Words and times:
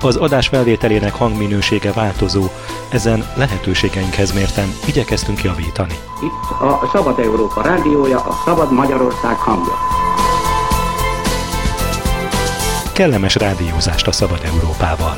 Az 0.00 0.16
adás 0.16 0.48
felvételének 0.48 1.14
hangminősége 1.14 1.92
változó, 1.92 2.44
ezen 2.88 3.24
lehetőségeinkhez 3.36 4.32
mérten 4.32 4.68
igyekeztünk 4.86 5.42
javítani. 5.42 5.94
Itt 6.22 6.60
a 6.60 6.88
Szabad 6.92 7.18
Európa 7.18 7.62
rádiója, 7.62 8.18
a 8.18 8.42
Szabad 8.44 8.72
Magyarország 8.72 9.36
hangja. 9.36 9.74
Kellemes 12.92 13.34
rádiózást 13.34 14.06
a 14.06 14.12
Szabad 14.12 14.40
Európával! 14.44 15.16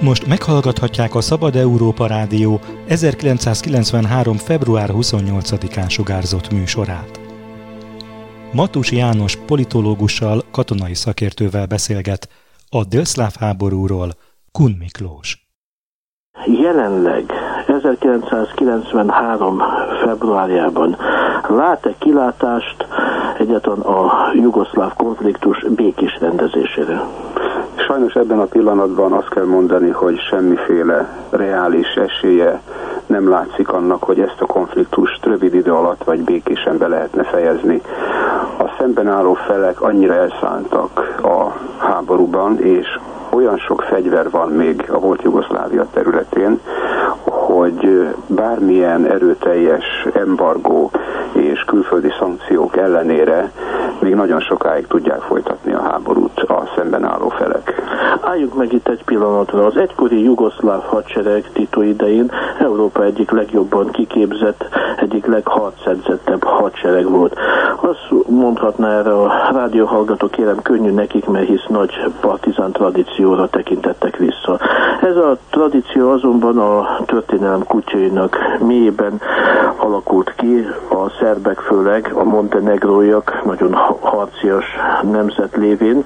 Most 0.00 0.26
meghallgathatják 0.26 1.14
a 1.14 1.20
Szabad 1.20 1.56
Európa 1.56 2.06
Rádió 2.06 2.60
1993. 2.86 4.36
február 4.36 4.90
28-án 4.92 5.88
sugárzott 5.88 6.52
műsorát. 6.52 7.25
Matus 8.52 8.92
János 8.92 9.36
politológussal, 9.36 10.42
katonai 10.50 10.94
szakértővel 10.94 11.66
beszélget 11.66 12.28
a 12.70 12.84
délszláv 12.84 13.32
háborúról 13.38 14.08
Kun 14.52 14.76
Miklós. 14.78 15.48
Jelenleg 16.46 17.24
1993. 17.66 19.62
februárjában 20.04 20.96
lát-e 21.48 21.94
kilátást 21.98 22.86
egyetlen 23.38 23.80
a 23.80 24.30
jugoszláv 24.34 24.94
konfliktus 24.94 25.64
békés 25.76 26.18
rendezésére? 26.20 27.00
Sajnos 27.86 28.14
ebben 28.14 28.38
a 28.38 28.44
pillanatban 28.44 29.12
azt 29.12 29.28
kell 29.28 29.44
mondani, 29.44 29.90
hogy 29.90 30.18
semmiféle 30.18 31.26
reális 31.30 31.94
esélye 31.94 32.60
nem 33.06 33.28
látszik 33.28 33.68
annak, 33.68 34.02
hogy 34.04 34.20
ezt 34.20 34.40
a 34.40 34.46
konfliktust 34.46 35.24
rövid 35.24 35.54
idő 35.54 35.72
alatt 35.72 36.04
vagy 36.04 36.20
békésen 36.20 36.78
be 36.78 36.86
lehetne 36.86 37.22
fejezni. 37.22 37.82
A 38.58 38.74
szemben 38.78 39.08
álló 39.08 39.34
felek 39.34 39.80
annyira 39.80 40.14
elszántak 40.14 41.20
a 41.22 41.52
háborúban, 41.76 42.60
és 42.60 42.98
olyan 43.30 43.58
sok 43.58 43.82
fegyver 43.82 44.30
van 44.30 44.48
még 44.48 44.90
a 44.90 44.98
volt 44.98 45.22
Jugoszlávia 45.22 45.86
területén, 45.92 46.60
hogy 47.46 48.08
bármilyen 48.26 49.04
erőteljes 49.04 50.06
embargó 50.12 50.90
és 51.32 51.60
külföldi 51.60 52.12
szankciók 52.18 52.76
ellenére 52.76 53.50
még 53.98 54.14
nagyon 54.14 54.40
sokáig 54.40 54.86
tudják 54.86 55.20
folytatni 55.20 55.72
a 55.72 55.80
háborút 55.80 56.40
a 56.40 56.62
szemben 56.76 57.04
álló 57.04 57.28
felek. 57.28 57.82
Álljunk 58.20 58.54
meg 58.54 58.72
itt 58.72 58.88
egy 58.88 59.04
pillanatra. 59.04 59.66
Az 59.66 59.76
egykori 59.76 60.22
jugoszláv 60.22 60.82
hadsereg 60.82 61.50
Tito 61.52 61.82
idején 61.82 62.30
Európa 62.58 63.04
egyik 63.04 63.30
legjobban 63.30 63.90
kiképzett, 63.90 64.68
egyik 64.96 65.26
legharcedzettebb 65.26 66.44
hadsereg 66.44 67.10
volt. 67.10 67.34
Azt 67.80 68.28
mondhatná 68.28 68.98
erre 68.98 69.12
a 69.12 69.32
rádióhallgató 69.52 70.26
kérem 70.26 70.62
könnyű 70.62 70.90
nekik, 70.90 71.26
mert 71.26 71.46
hisz 71.46 71.66
nagy 71.68 71.92
partizán 72.20 72.72
tradícióra 72.72 73.48
tekintettek 73.48 74.16
vissza. 74.16 74.60
Ez 75.02 75.16
a 75.16 75.36
tradíció 75.50 76.10
azonban 76.10 76.58
a 76.58 77.04
történelem 77.36 77.64
kutyainak 77.64 78.38
mélyében 78.60 79.20
alakult 79.76 80.34
ki, 80.36 80.66
a 80.90 81.10
szerbek 81.20 81.58
főleg, 81.58 82.10
a 82.14 82.24
montenegróiak 82.24 83.42
nagyon 83.44 83.72
harcias 84.00 84.64
nemzet 85.02 85.56
lévén. 85.56 86.04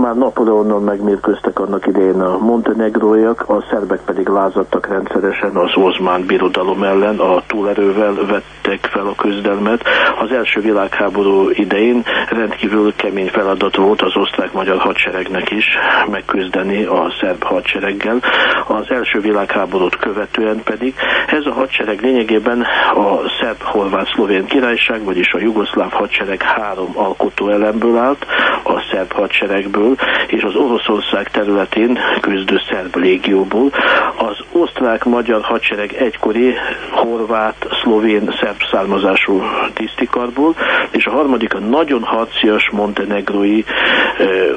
Már 0.00 0.16
Napoleonnal 0.16 0.80
megmérkőztek 0.80 1.58
annak 1.58 1.86
idején 1.86 2.20
a 2.20 2.38
montenegróiak, 2.38 3.44
a 3.48 3.64
szerbek 3.70 4.00
pedig 4.04 4.28
lázadtak 4.28 4.86
rendszeresen 4.86 5.56
az 5.56 5.76
Ozmán 5.76 6.26
birodalom 6.26 6.82
ellen, 6.82 7.18
a 7.18 7.42
túlerővel 7.46 8.14
vettek 8.14 8.90
fel 8.90 9.06
a 9.06 9.14
küzdelmet. 9.14 9.82
Az 10.20 10.30
első 10.32 10.60
világháború 10.60 11.50
idején 11.50 12.02
rendkívül 12.28 12.94
kemény 12.96 13.28
feladat 13.28 13.76
volt 13.76 14.02
az 14.02 14.16
osztrák-magyar 14.16 14.78
hadseregnek 14.78 15.50
is 15.50 15.64
megküzdeni 16.10 16.84
a 16.84 17.12
szerb 17.20 17.42
hadsereggel. 17.42 18.20
Az 18.66 18.90
első 18.90 19.20
világháborút 19.84 19.96
követően 19.96 20.62
pedig 20.64 20.94
ez 21.26 21.46
a 21.46 21.52
hadsereg 21.52 22.00
lényegében 22.00 22.60
a 22.94 23.28
szerb-horvát-szlovén 23.40 24.44
királyság, 24.44 25.04
vagyis 25.04 25.32
a 25.32 25.38
jugoszláv 25.38 25.92
hadsereg 25.92 26.42
három 26.42 26.90
alkotó 26.94 27.48
elemből 27.48 27.96
állt, 27.96 28.26
a 28.64 28.80
szerb 28.92 29.12
hadseregből 29.12 29.96
és 30.26 30.42
az 30.42 30.54
Oroszország 30.54 31.30
területén 31.30 31.98
küzdő 32.20 32.60
szerb 32.70 32.96
légióból, 32.96 33.70
az 34.16 34.38
osztrák-magyar 34.84 35.42
hadsereg 35.42 35.92
egykori 35.92 36.54
horvát, 36.90 37.66
szlovén, 37.82 38.34
szerb 38.40 38.56
származású 38.70 39.42
tisztikarból, 39.72 40.54
és 40.90 41.06
a 41.06 41.10
harmadik 41.10 41.54
a 41.54 41.58
nagyon 41.58 42.02
harcias 42.02 42.70
montenegrói 42.72 43.62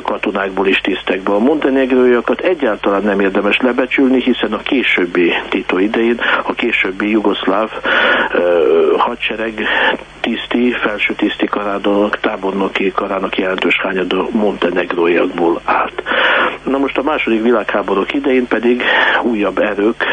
katonákból 0.04 0.68
is 0.68 0.78
tisztekbe. 0.78 1.32
A 1.32 1.40
montenegróiakat 1.40 2.40
egyáltalán 2.40 3.04
nem 3.04 3.20
érdemes 3.20 3.58
lebecsülni, 3.58 4.22
hiszen 4.22 4.54
a 4.54 4.58
későbbi 4.58 5.34
Tito 5.50 5.78
idején 5.78 6.20
a 6.44 6.54
későbbi 6.54 7.10
jugoszláv 7.10 7.70
hadsereg 8.98 9.54
tiszti, 10.20 10.72
felső 10.72 11.14
tiszti 11.14 11.46
karának, 11.46 12.20
tábornoki 12.20 12.92
karának 12.92 13.38
jelentős 13.38 13.80
hányada 13.82 14.28
montenegróiakból 14.32 15.62
állt. 15.66 16.04
Na 16.64 16.78
most 16.78 16.98
a 16.98 17.04
második 17.04 17.42
világháborúk 17.42 18.14
idején 18.14 18.48
pedig 18.48 18.84
újabb 19.24 19.58
erők 19.58 20.06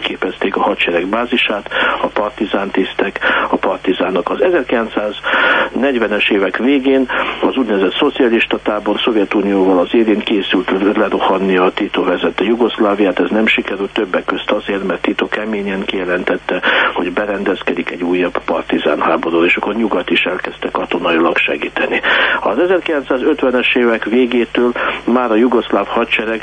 képezték 0.00 0.56
a 0.56 0.62
hadsereg 0.62 1.06
bázisát, 1.06 1.70
a 2.02 2.06
partizántisztek, 2.06 3.18
a 3.50 3.56
partizánok. 3.56 4.30
Az 4.30 4.38
1940-es 4.40 6.30
évek 6.30 6.56
végén 6.56 7.08
az 7.40 7.56
úgynevezett 7.56 7.96
szocialista 7.98 8.58
tábor 8.62 9.00
Szovjetunióval 9.00 9.78
az 9.78 9.94
évén 9.94 10.18
készült 10.18 10.70
lerohanni 10.96 11.56
a 11.56 11.70
Tito 11.74 12.04
vezette 12.04 12.44
Jugoszláviát, 12.44 13.20
ez 13.20 13.30
nem 13.30 13.46
sikerült 13.46 13.92
többek 13.92 14.24
közt 14.24 14.50
azért, 14.50 14.86
mert 14.86 15.02
Tito 15.02 15.28
keményen 15.28 15.84
kijelentette, 15.84 16.62
hogy 16.94 17.12
berendezkedik 17.32 17.90
egy 17.90 18.02
újabb 18.02 18.44
partizán 18.44 19.00
háború, 19.00 19.44
és 19.44 19.56
akkor 19.56 19.74
nyugat 19.74 20.10
is 20.10 20.20
elkezdte 20.20 20.68
katonailag 20.70 21.36
segíteni. 21.36 22.00
Az 22.40 22.56
1950-es 22.58 23.76
évek 23.76 24.04
végétől 24.04 24.72
már 25.04 25.30
a 25.30 25.34
jugoszláv 25.34 25.86
hadsereg 25.86 26.42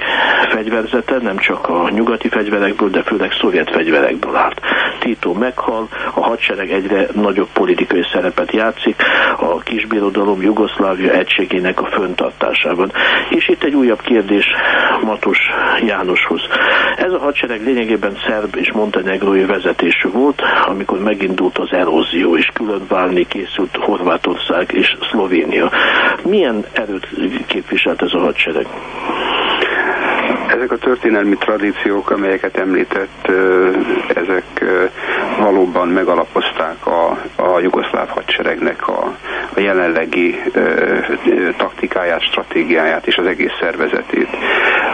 fegyverzete 0.50 1.18
nem 1.22 1.38
csak 1.38 1.68
a 1.68 1.90
nyugati 1.90 2.30
fegyverekből, 2.30 2.90
de 2.90 3.04
főleg 3.04 3.32
szovjet 3.32 3.70
fegyverekből 3.72 4.36
állt. 4.36 4.62
Tito 5.00 5.34
meghal, 5.34 5.88
a 6.14 6.22
hadsereg 6.22 6.72
egyre 6.72 7.08
nagyobb 7.14 7.50
politikai 7.54 8.04
szerepet 8.12 8.52
játszik 8.52 8.96
a 9.38 9.60
kisbirodalom 9.60 10.42
Jugoszlávia 10.42 11.12
egységének 11.12 11.82
a 11.82 11.90
föntartásában. 11.92 12.92
És 13.30 13.48
itt 13.48 13.64
egy 13.64 13.76
újabb 13.76 14.02
kérdés 14.02 14.46
Matus 15.02 15.40
Jánoshoz. 15.86 16.42
Ez 16.96 17.12
a 17.12 17.20
hadsereg 17.20 17.64
lényegében 17.64 18.18
szerb 18.28 18.56
és 18.56 18.72
montenegrói 18.72 19.46
vezetésű 19.46 20.10
volt, 20.10 20.42
amikor 20.80 21.00
megindult 21.00 21.58
az 21.58 21.72
erózió, 21.72 22.38
és 22.38 22.50
külön 22.54 22.82
válni 22.88 23.26
készült 23.28 23.76
Horvátország 23.76 24.72
és 24.72 24.98
Szlovénia. 25.12 25.72
Milyen 26.24 26.66
erőt 26.72 27.08
képviselt 27.48 28.02
ez 28.02 28.14
a 28.14 28.20
hadsereg? 28.20 28.68
Ezek 30.60 30.72
a 30.72 30.78
történelmi 30.78 31.38
tradíciók, 31.38 32.10
amelyeket 32.10 32.58
említett, 32.58 33.32
ezek 34.08 34.64
valóban 35.40 35.88
megalapozták 35.88 36.86
a, 36.86 37.18
a 37.36 37.60
jugoszláv 37.60 38.08
hadseregnek 38.08 38.88
a, 38.88 39.16
a 39.54 39.60
jelenlegi 39.60 40.42
taktikáját, 41.58 42.22
stratégiáját 42.22 43.08
és 43.08 43.16
az 43.16 43.26
egész 43.26 43.58
szervezetét. 43.60 44.28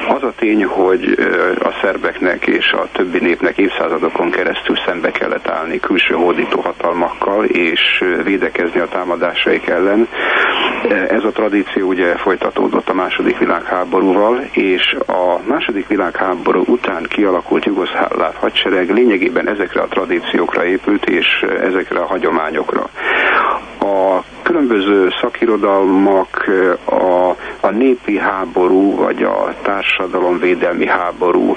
Az 0.08 0.24
a 0.24 0.34
tény, 0.36 0.66
hogy 0.66 1.18
a 1.60 1.72
szerbeknek 1.82 2.48
és 2.48 2.72
a 2.72 2.88
többi 2.92 3.20
népnek 3.20 3.58
évszázadokon 3.58 4.32
keresztül 4.32 4.76
szembe 4.86 5.12
kellett 5.12 5.48
állni 5.48 5.80
külső 5.80 6.14
hódító 6.14 6.60
hatalmakkal 6.60 7.46
és 7.46 8.04
védekezni 8.24 8.80
a 8.80 8.88
támadásaik 8.88 9.68
ellen, 9.68 10.08
ez 10.90 11.24
a 11.24 11.32
tradíció 11.32 11.88
ugye 11.88 12.16
folytatódott 12.18 12.90
a 12.90 12.94
második 12.94 13.38
világháborúval, 13.38 14.40
és 14.52 14.98
a 15.06 15.40
második 15.56 15.88
világháború 15.88 16.64
után 16.68 17.04
kialakult 17.10 17.66
jugoszláv 17.66 18.34
hadsereg 18.40 18.90
lényegében 18.90 19.48
ezekre 19.48 19.82
a 19.82 19.88
tradíciókra 19.88 20.66
épült, 20.66 21.06
és 21.06 21.46
ezekre 21.62 22.00
a 22.00 22.06
hagyományokra. 22.06 22.90
A 23.80 24.24
különböző 24.44 25.10
szakirodalmak 25.22 26.50
a, 26.86 27.30
a 27.60 27.70
népi 27.70 28.18
háború, 28.18 28.96
vagy 28.96 29.24
a 29.24 29.54
társadalomvédelmi 29.62 30.88
háború 30.88 31.56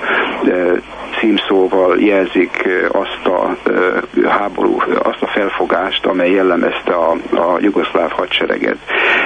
címszóval 1.20 2.00
jelzik 2.00 2.68
azt 2.92 3.26
a 3.26 3.56
háború, 4.28 4.76
azt 5.02 5.22
a 5.22 5.26
felfogást, 5.26 6.06
amely 6.06 6.30
jellemezte 6.30 6.94
a, 6.94 7.10
a 7.30 7.58
jugoszláv 7.60 8.10
hadsereget. 8.10 8.78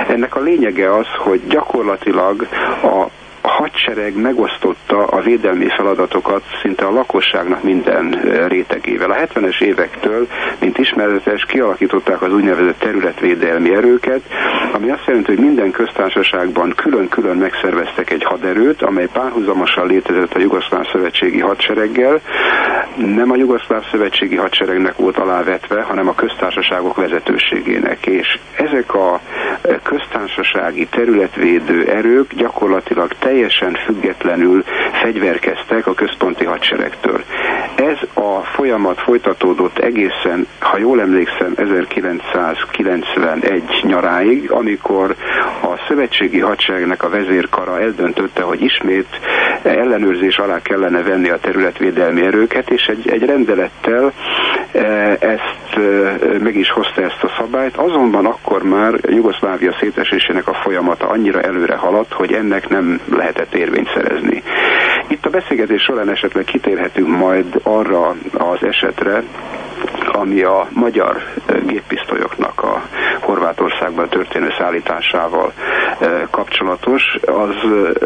Ennek 0.08 0.36
a 0.36 0.40
lényege 0.40 0.94
az, 0.94 1.06
hogy 1.18 1.40
gyakorlatilag 1.46 2.46
a 2.82 3.06
a 3.42 3.48
hadsereg 3.48 4.16
megosztotta 4.16 5.06
a 5.06 5.20
védelmi 5.20 5.68
feladatokat 5.68 6.42
szinte 6.62 6.84
a 6.84 6.90
lakosságnak 6.92 7.62
minden 7.62 8.10
rétegével. 8.48 9.10
A 9.10 9.14
70-es 9.14 9.62
évektől, 9.62 10.26
mint 10.58 10.78
ismeretes, 10.78 11.44
kialakították 11.44 12.22
az 12.22 12.32
úgynevezett 12.32 12.78
területvédelmi 12.78 13.74
erőket, 13.74 14.20
ami 14.72 14.90
azt 14.90 15.06
jelenti, 15.06 15.34
hogy 15.34 15.44
minden 15.44 15.70
köztársaságban 15.70 16.72
külön-külön 16.76 17.36
megszerveztek 17.36 18.10
egy 18.10 18.24
haderőt, 18.24 18.82
amely 18.82 19.08
párhuzamosan 19.12 19.86
létezett 19.86 20.34
a 20.34 20.38
Jugoszláv 20.38 20.90
Szövetségi 20.92 21.40
Hadsereggel. 21.40 22.20
Nem 22.96 23.30
a 23.30 23.36
Jugoszláv 23.36 23.82
Szövetségi 23.90 24.36
Hadseregnek 24.36 24.96
volt 24.96 25.16
alávetve, 25.16 25.82
hanem 25.82 26.08
a 26.08 26.14
köztársaságok 26.14 26.96
vezetőségének. 26.96 28.06
És 28.06 28.38
ezek 28.56 28.94
a 28.94 29.20
köztársasági 29.82 30.86
területvédő 30.86 31.84
erők 31.84 32.34
gyakorlatilag 32.34 33.12
teljesen 33.18 33.78
függetlenül 33.84 34.64
fegyverkeztek 35.02 35.86
a 35.86 35.94
központi 35.94 36.44
hadseregtől. 36.44 37.24
Ez 37.74 37.98
a 38.14 38.40
folyamat 38.40 39.00
folytatódott 39.00 39.78
egészen, 39.78 40.46
ha 40.58 40.78
jól 40.78 41.00
emlékszem, 41.00 41.52
1991 41.56 43.62
nyaráig, 43.82 44.50
amikor 44.50 45.14
a 45.62 45.84
szövetségi 45.88 46.40
hadseregnek 46.40 47.02
a 47.02 47.08
vezérkara 47.08 47.80
eldöntötte, 47.80 48.42
hogy 48.42 48.62
ismét 48.62 49.08
ellenőrzés 49.62 50.36
alá 50.36 50.62
kellene 50.62 51.02
venni 51.02 51.30
a 51.30 51.38
területvédelmi 51.38 52.24
erőket, 52.24 52.70
és 52.70 52.86
egy, 52.86 53.08
egy 53.08 53.24
rendelettel 53.24 54.12
e, 54.72 54.78
ezt 55.20 55.61
e, 55.76 56.16
meg 56.38 56.56
is 56.56 56.70
hozta 56.70 57.02
ezt 57.02 57.22
a 57.22 57.34
szabályt, 57.38 57.76
azonban 57.76 58.26
akkor 58.26 58.62
már 58.62 58.94
Jugoszlávia 59.02 59.76
szétesésének 59.80 60.48
a 60.48 60.54
folyamata 60.62 61.08
annyira 61.08 61.40
előre 61.40 61.76
haladt, 61.76 62.12
hogy 62.12 62.32
ennek 62.32 62.68
nem 62.68 63.00
lehetett 63.10 63.54
érvényt 63.54 63.90
szerezni. 63.94 64.42
Itt 65.08 65.26
a 65.26 65.30
beszélgetés 65.30 65.82
során 65.82 66.10
esetleg 66.10 66.44
kitérhetünk 66.44 67.08
majd 67.08 67.60
arra 67.62 68.14
az 68.32 68.64
esetre, 68.64 69.22
ami 70.12 70.42
a 70.42 70.68
magyar 70.70 71.22
géppisztolyoknak 71.66 72.62
a 72.62 72.82
Horvátországban 73.20 74.08
történő 74.08 74.48
szállításával 74.58 75.52
kapcsolatos, 76.30 77.02
az 77.26 77.54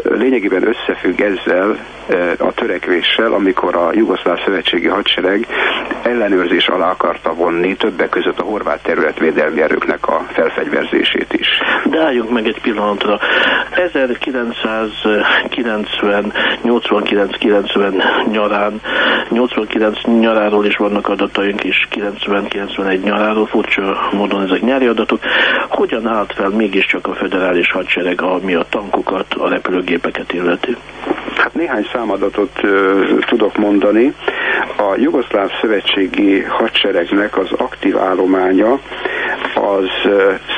lényegében 0.03 0.67
összefügg 0.67 1.21
ezzel 1.21 1.77
a 2.37 2.53
törekvéssel, 2.53 3.33
amikor 3.33 3.75
a 3.75 3.89
Jugoszláv 3.93 4.37
Szövetségi 4.45 4.87
Hadsereg 4.87 5.47
ellenőrzés 6.07 6.67
alá 6.67 6.89
akarta 6.89 7.33
vonni 7.33 7.75
többek 7.75 8.09
között 8.09 8.39
a 8.39 8.43
horvát 8.43 8.83
területvédelmi 8.83 9.61
erőknek 9.61 10.07
a 10.07 10.25
felfegyverzését 10.31 11.33
is. 11.33 11.47
De 11.85 11.99
álljunk 11.99 12.31
meg 12.31 12.47
egy 12.47 12.61
pillanatra. 12.61 13.19
1990, 13.71 16.31
89-90 16.63 18.31
nyarán, 18.31 18.81
89 19.29 20.03
nyaráról 20.03 20.65
is 20.65 20.75
vannak 20.75 21.07
adataink 21.07 21.63
is, 21.63 21.87
90-91 21.91 23.03
nyaráról, 23.03 23.45
furcsa 23.45 24.09
módon 24.11 24.41
ezek 24.41 24.61
nyári 24.61 24.87
adatok. 24.87 25.19
Hogyan 25.69 26.07
állt 26.07 26.33
fel 26.33 26.49
mégiscsak 26.49 27.07
a 27.07 27.13
federális 27.13 27.71
hadsereg, 27.71 28.21
ami 28.21 28.53
a 28.53 28.65
tankokat, 28.69 29.33
a 29.33 29.49
repülőgépeket 29.49 30.33
illeti? 30.33 30.75
Hát 31.35 31.53
néhány 31.53 31.87
számadatot 31.93 32.63
uh, 32.63 33.19
tudok 33.25 33.57
mondani. 33.57 34.13
A 34.77 34.95
Jugoszláv 34.95 35.49
Szövetségi 35.61 36.41
Hadseregnek 36.41 37.37
az 37.37 37.51
aktív 37.51 37.97
állománya 37.97 38.79
az 39.55 40.09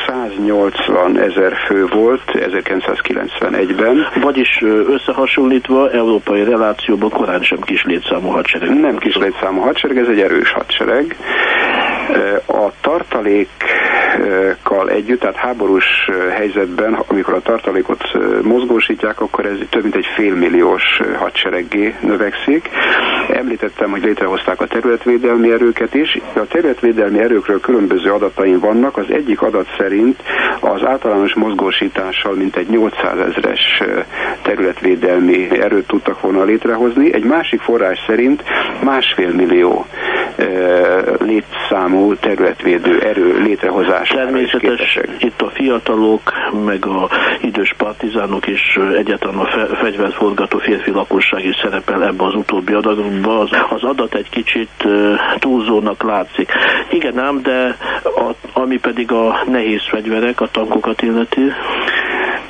180 0.08 1.20
ezer 1.20 1.54
fő 1.68 1.86
volt 1.86 2.22
1991-ben. 2.34 4.08
Vagyis 4.22 4.64
összehasonlítva 4.88 5.92
európai 5.92 6.44
relációban 6.44 7.10
korán 7.10 7.42
sem 7.42 7.60
kis 7.60 7.84
létszámú 7.84 8.30
hadsereg. 8.30 8.80
Nem 8.80 8.98
kis 8.98 9.16
létszámú 9.16 9.62
hadsereg, 9.62 9.98
ez 9.98 10.08
egy 10.08 10.20
erős 10.20 10.52
hadsereg. 10.52 11.16
A 12.48 12.72
tartalékkal 12.82 14.90
együtt, 14.90 15.20
tehát 15.20 15.36
háborús 15.36 16.10
helyzetben, 16.36 16.94
amikor 17.08 17.34
a 17.34 17.42
tartalékot 17.42 18.04
mozgósítják, 18.42 19.22
akkor 19.22 19.46
ez 19.46 19.58
több 19.70 19.84
mint 19.84 19.96
egy 19.96 20.08
félmilliós 20.16 21.02
hadsereggé 21.18 21.96
növekszik. 22.02 22.70
Említettem, 23.34 23.90
hogy 23.92 24.04
létrehozták 24.04 24.62
a 24.62 24.68
területvédelmi 24.68 25.52
erőket 25.52 25.94
is. 25.94 26.20
A 26.36 26.48
területvédelmi 26.48 27.20
erőkről 27.20 27.60
különböző 27.60 28.12
adataim 28.12 28.60
vannak. 28.60 28.98
Az 28.98 29.06
egyik 29.10 29.42
adat 29.42 29.68
szerint 29.78 30.24
az 30.60 30.86
általános 30.86 31.34
mozgósítással 31.36 32.34
mintegy 32.34 32.68
800 32.70 33.20
ezres 33.20 33.84
területvédelmi 34.42 35.48
erőt 35.60 35.88
tudtak 35.88 36.22
volna 36.22 36.44
létrehozni. 36.44 37.14
Egy 37.14 37.24
másik 37.24 37.62
forrás 37.62 38.04
szerint 38.08 38.44
másfél 38.84 39.32
millió 39.34 39.86
létszámú 41.20 42.16
területvédő 42.16 43.00
erő 43.00 43.42
létrehozására 43.42 44.24
Természetes 44.24 45.00
itt 45.20 45.42
a 45.42 45.50
fiatalok, 45.50 46.22
meg 46.66 46.86
a 46.86 47.10
idős 47.42 47.74
partizánok 47.78 48.48
és 48.48 48.80
egyáltalán 48.98 49.38
a 49.38 49.46
fe, 49.46 49.76
fegyvert 49.76 50.14
forgató 50.14 50.58
férfi 50.58 50.92
lakosság 50.92 51.46
is 51.46 51.56
szerepel 51.62 52.04
ebbe 52.04 52.24
az 52.24 52.36
utóbbi 52.36 52.74
adatban. 52.74 53.38
Az, 53.40 53.50
az 53.70 53.84
adat 53.84 54.16
egy 54.16 54.30
kicsit 54.30 54.88
túlzónak 55.40 56.04
látszik. 56.04 56.52
Igen 56.90 57.20
ám, 57.20 57.42
de 57.42 57.76
a, 58.04 58.32
ami 58.54 58.80
pedig 58.80 59.12
a 59.12 59.44
nehéz 59.48 59.88
fegyverek, 59.90 60.42
a 60.42 60.48
tankokat 60.52 61.02
illeti, 61.02 61.42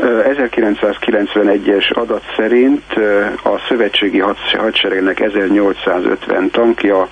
1991-es 0.01 1.93
adat 1.93 2.23
szerint 2.35 2.83
a 3.43 3.59
szövetségi 3.67 4.19
hadseregnek 4.57 5.19
1850 5.19 6.49
tankja, 6.51 7.07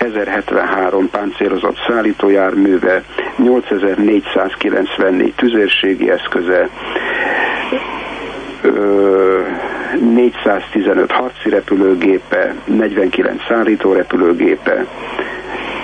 1073 0.00 1.10
páncélozott 1.10 1.76
szállítójárműve, 1.88 3.02
8494 3.36 5.32
tüzérségi 5.36 6.10
eszköze, 6.10 6.68
415 10.00 11.10
harci 11.10 11.48
repülőgépe, 11.48 12.54
49 12.64 13.46
szállító 13.48 13.92
repülőgépe, 13.92 14.86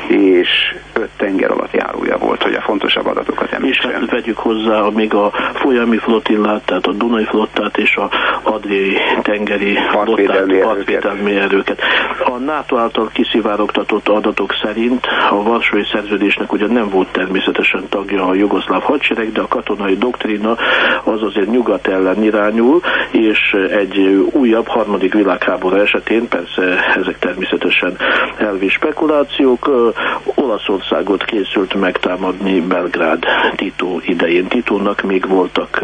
és 0.08 0.75
öt 0.96 1.10
tenger 1.16 1.50
alatt 1.50 1.72
járója 1.72 2.16
volt, 2.16 2.42
hogy 2.42 2.54
a 2.54 2.60
fontosabb 2.60 3.06
adatokat 3.06 3.52
említsem. 3.52 3.90
És 3.90 3.96
hát 3.96 4.10
vegyük 4.10 4.38
hozzá 4.38 4.88
még 4.94 5.14
a 5.14 5.32
folyami 5.54 5.98
flottillát, 5.98 6.64
tehát 6.64 6.86
a 6.86 6.92
Dunai 6.92 7.24
flottát 7.24 7.76
és 7.76 7.96
a 7.96 8.10
Adriai 8.42 8.96
tengeri 9.22 9.78
partvédelmi 9.92 11.36
erőket. 11.36 11.80
A 12.24 12.38
NATO 12.38 12.76
által 12.76 13.10
kiszivárogtatott 13.12 14.08
adatok 14.08 14.54
szerint 14.62 15.06
a 15.30 15.42
Varsói 15.42 15.84
Szerződésnek 15.92 16.52
ugyan 16.52 16.70
nem 16.70 16.88
volt 16.88 17.12
természetesen 17.12 17.84
tagja 17.88 18.24
a 18.24 18.34
jugoszláv 18.34 18.82
hadsereg, 18.82 19.32
de 19.32 19.40
a 19.40 19.48
katonai 19.48 19.96
doktrína 19.96 20.56
az 21.04 21.22
azért 21.22 21.50
nyugat 21.50 21.86
ellen 21.86 22.22
irányul, 22.22 22.80
és 23.10 23.56
egy 23.70 23.98
újabb 24.32 24.66
harmadik 24.66 25.14
világháború 25.14 25.76
esetén, 25.76 26.28
persze 26.28 26.94
ezek 26.96 27.18
természetesen 27.18 27.96
elvi 28.38 28.68
spekulációk, 28.68 29.92
Olaszországot 30.38 31.24
készült 31.24 31.74
megtámadni 31.74 32.60
Belgrád 32.60 33.24
Tito 33.54 33.98
idején. 34.00 34.46
Titónak 34.46 35.02
még 35.02 35.28
voltak 35.28 35.82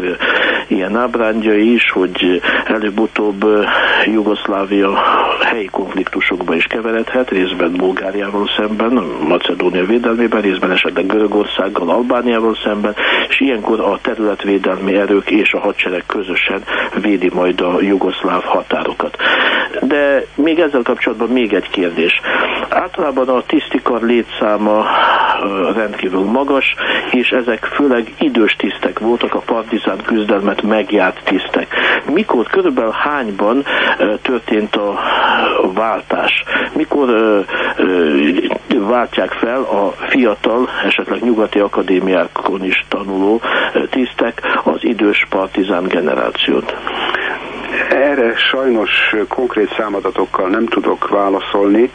ilyen 0.67 0.97
ábrányai 0.97 1.73
is, 1.73 1.91
hogy 1.91 2.41
előbb-utóbb 2.65 3.45
Jugoszlávia 4.05 5.01
helyi 5.41 5.65
konfliktusokba 5.65 6.55
is 6.55 6.63
keveredhet, 6.63 7.29
részben 7.29 7.71
Bulgáriával 7.71 8.49
szemben, 8.57 9.03
Macedónia 9.27 9.85
védelmében, 9.85 10.41
részben 10.41 10.71
esetleg 10.71 11.05
Görögországgal, 11.05 11.89
Albániával 11.89 12.55
szemben, 12.63 12.95
és 13.29 13.39
ilyenkor 13.39 13.79
a 13.79 13.99
területvédelmi 14.01 14.95
erők 14.95 15.31
és 15.31 15.53
a 15.53 15.59
hadsereg 15.59 16.03
közösen 16.07 16.63
védi 17.01 17.29
majd 17.33 17.61
a 17.61 17.81
jugoszláv 17.81 18.43
határokat. 18.43 19.17
De 19.81 20.25
még 20.35 20.59
ezzel 20.59 20.81
kapcsolatban 20.83 21.29
még 21.29 21.53
egy 21.53 21.69
kérdés. 21.69 22.21
Általában 22.69 23.29
a 23.29 23.43
tisztikar 23.45 24.01
létszáma 24.01 24.85
rendkívül 25.75 26.23
magas, 26.23 26.75
és 27.11 27.29
ezek 27.29 27.65
főleg 27.65 28.13
idős 28.19 28.55
tisztek 28.55 28.99
voltak, 28.99 29.33
a 29.33 29.39
partizán 29.39 29.97
küzdelmet 30.05 30.61
megjárt 30.61 31.23
tisztek. 31.23 31.75
Mikor, 32.13 32.45
körülbelül 32.47 32.91
hányban 32.91 33.65
történt 34.21 34.75
a 34.75 34.99
váltás? 35.73 36.43
Mikor 36.73 37.07
váltják 38.67 39.31
fel 39.31 39.61
a 39.61 39.91
fiatal, 40.07 40.69
esetleg 40.85 41.23
nyugati 41.23 41.59
akadémiákon 41.59 42.63
is 42.63 42.85
tanuló 42.89 43.41
tisztek 43.89 44.41
az 44.63 44.79
idős 44.83 45.25
partizán 45.29 45.83
generációt? 45.83 46.75
Erre 47.89 48.35
sajnos 48.35 49.15
konkrét 49.27 49.73
számadatokkal 49.77 50.49
nem 50.49 50.65
tudok 50.65 51.09
válaszolni. 51.09 51.91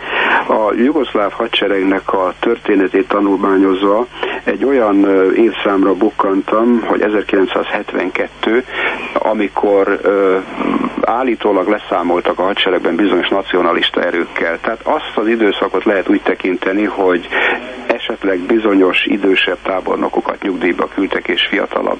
A 0.46 0.72
jugoszláv 0.74 1.32
hadseregnek 1.32 2.12
a 2.12 2.32
történetét 2.40 3.08
tanulmányozva 3.08 4.06
egy 4.44 4.64
olyan 4.64 5.06
évszámra 5.34 5.94
bukkantam, 5.94 6.80
hogy 6.86 7.00
1972, 7.00 8.64
amikor 9.12 10.00
állítólag 11.00 11.68
leszámoltak 11.68 12.38
a 12.38 12.42
hadseregben 12.42 12.96
bizonyos 12.96 13.28
nacionalista 13.28 14.02
erőkkel. 14.02 14.58
Tehát 14.60 14.80
azt 14.82 15.12
az 15.14 15.26
időszakot 15.26 15.84
lehet 15.84 16.08
úgy 16.08 16.22
tekinteni, 16.22 16.84
hogy 16.84 17.28
esetleg 18.08 18.38
bizonyos 18.38 19.04
idősebb 19.04 19.58
tábornokokat 19.62 20.42
nyugdíjba 20.42 20.88
küldtek, 20.94 21.28
és 21.28 21.46
fiatalabb 21.50 21.98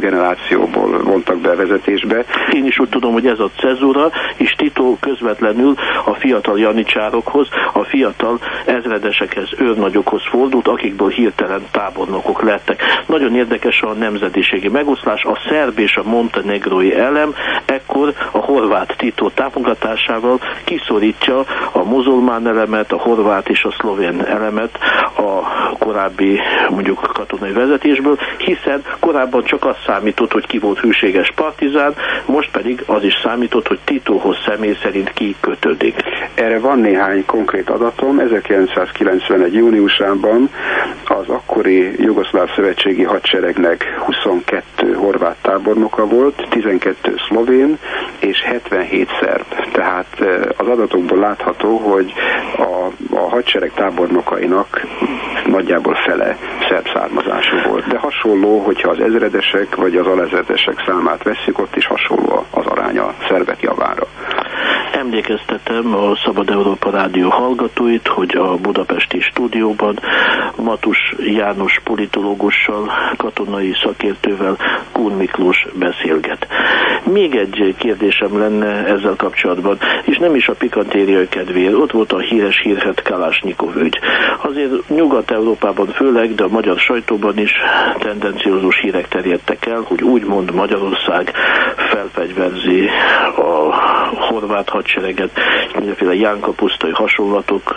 generációból 0.00 1.02
vontak 1.02 1.38
be 1.40 1.54
vezetésbe. 1.54 2.24
Én 2.50 2.66
is 2.66 2.78
úgy 2.78 2.88
tudom, 2.88 3.12
hogy 3.12 3.26
ez 3.26 3.38
a 3.38 3.50
cezura, 3.56 4.10
és 4.36 4.50
Tito 4.50 4.96
közvetlenül 5.00 5.74
a 6.04 6.14
fiatal 6.14 6.58
janicsárokhoz, 6.58 7.48
a 7.72 7.84
fiatal 7.84 8.38
ezredesekhez, 8.64 9.48
őrnagyokhoz 9.58 10.22
fordult, 10.30 10.68
akikből 10.68 11.08
hirtelen 11.08 11.62
tábornokok 11.70 12.42
lettek. 12.42 12.82
Nagyon 13.06 13.34
érdekes 13.34 13.80
a 13.80 13.92
nemzetiségi 13.92 14.68
megoszlás, 14.68 15.24
a 15.24 15.38
szerb 15.48 15.78
és 15.78 15.96
a 15.96 16.08
montenegrói 16.08 16.94
elem 16.94 17.34
ekkor 17.64 18.12
a 18.30 18.38
horvát 18.38 18.94
Tito 18.98 19.30
támogatásával 19.30 20.40
kiszorítja 20.64 21.44
a 21.72 21.84
muzulmán 21.84 22.46
elemet, 22.46 22.92
a 22.92 22.96
horvát 22.96 23.48
és 23.48 23.64
a 23.64 23.74
szlovén 23.78 24.24
elemet 24.24 24.78
a 25.22 25.76
korábbi 25.78 26.40
mondjuk 26.70 27.10
katonai 27.14 27.52
vezetésből, 27.52 28.18
hiszen 28.38 28.82
korábban 29.00 29.44
csak 29.44 29.64
az 29.64 29.76
számított, 29.86 30.32
hogy 30.32 30.46
ki 30.46 30.58
volt 30.58 30.78
hűséges 30.78 31.32
partizán, 31.34 31.94
most 32.26 32.50
pedig 32.50 32.82
az 32.86 33.04
is 33.04 33.20
számított, 33.22 33.66
hogy 33.66 33.78
Titóhoz 33.84 34.36
személy 34.46 34.76
szerint 34.82 35.12
ki 35.12 35.36
kötődik. 35.40 35.94
Erre 36.34 36.58
van 36.58 36.78
néhány 36.78 37.24
konkrét 37.26 37.70
adatom. 37.70 38.18
1991. 38.18 39.54
júniusában 39.54 40.50
az 41.04 41.28
akkori 41.28 42.02
Jugoszláv 42.02 42.54
Szövetségi 42.54 43.02
Hadseregnek 43.02 43.94
22 43.98 44.92
horvát 44.94 45.36
tábornoka 45.42 46.06
volt, 46.06 46.46
12 46.50 47.14
szlovén 47.28 47.78
és 48.18 48.42
77 48.42 49.08
szerb. 49.20 49.44
Tehát 49.72 50.06
eh, 50.18 50.40
az 50.56 50.66
adatokból 50.66 51.18
látható, 51.18 51.76
hogy 51.76 52.12
a, 52.56 52.90
a 53.16 53.28
hadsereg 53.28 53.72
tábornokainak 53.74 54.86
nagyjából 55.44 55.94
fele 55.94 56.36
szerb 56.68 56.86
származású 56.94 57.56
volt. 57.68 57.86
De 57.86 57.98
hasonló, 57.98 58.58
hogyha 58.58 58.90
az 58.90 59.00
ezredesek 59.00 59.74
vagy 59.74 59.96
az 59.96 60.06
alezredesek 60.06 60.82
számát 60.86 61.22
vesszük, 61.22 61.58
ott 61.58 61.76
is 61.76 61.86
hasonló 61.86 62.46
az 62.50 62.66
aránya 62.66 63.14
szerbek 63.28 63.62
javára. 63.62 64.06
Emlékeztetem 65.02 65.94
a 65.94 66.16
Szabad 66.24 66.50
Európa 66.50 66.90
Rádió 66.90 67.28
hallgatóit, 67.28 68.06
hogy 68.08 68.36
a 68.36 68.56
budapesti 68.56 69.20
stúdióban 69.20 69.98
Matus 70.56 71.14
János 71.18 71.80
politológussal, 71.84 72.90
katonai 73.16 73.72
szakértővel 73.84 74.56
Kún 74.92 75.12
Miklós 75.12 75.66
beszélget. 75.78 76.46
Még 77.12 77.34
egy 77.34 77.74
kérdésem 77.78 78.38
lenne 78.38 78.84
ezzel 78.86 79.14
kapcsolatban, 79.16 79.78
és 80.04 80.18
nem 80.18 80.34
is 80.34 80.46
a 80.46 80.54
pikantériai 80.54 81.28
kedvéért, 81.28 81.74
ott 81.74 81.90
volt 81.90 82.12
a 82.12 82.18
híres 82.18 82.60
hírhet 82.62 83.02
Kalásnyikov 83.02 83.76
ügy. 83.76 83.98
Azért 84.42 84.88
Nyugat-Európában 84.88 85.86
főleg, 85.86 86.34
de 86.34 86.44
a 86.44 86.48
magyar 86.48 86.78
sajtóban 86.78 87.38
is 87.38 87.52
tendenciózus 87.98 88.80
hírek 88.80 89.08
terjedtek 89.08 89.66
el, 89.66 89.80
hogy 89.84 90.02
úgymond 90.02 90.54
Magyarország 90.54 91.32
felfegyverzi 91.76 92.88
a 93.36 93.74
horvát 94.28 94.68
hadsereget, 94.92 95.30
mindenféle 95.74 96.14
jánkapusztai 96.14 96.90
hasonlatok 96.90 97.74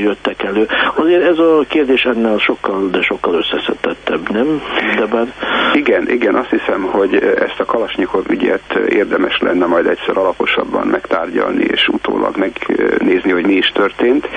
jöttek 0.00 0.42
elő. 0.42 0.66
Azért 0.94 1.22
ez 1.22 1.38
a 1.38 1.64
kérdés 1.68 2.02
ennél 2.02 2.38
sokkal, 2.38 2.88
de 2.90 3.02
sokkal 3.02 3.34
összeszettettebb, 3.34 4.30
nem? 4.30 4.62
De 4.96 5.06
bár... 5.06 5.26
Igen, 5.72 6.10
igen, 6.10 6.34
azt 6.34 6.50
hiszem, 6.50 6.82
hogy 6.82 7.14
ezt 7.14 7.60
a 7.60 7.64
Kalasnyikov 7.64 8.24
ügyet 8.28 8.74
érdemes 8.88 9.38
lenne 9.38 9.66
majd 9.66 9.86
egyszer 9.86 10.16
alaposabban 10.16 10.86
megtárgyalni, 10.86 11.64
és 11.64 11.88
utólag 11.88 12.36
megnézni, 12.36 13.30
hogy 13.30 13.46
mi 13.46 13.54
is 13.54 13.70
történt. 13.74 14.28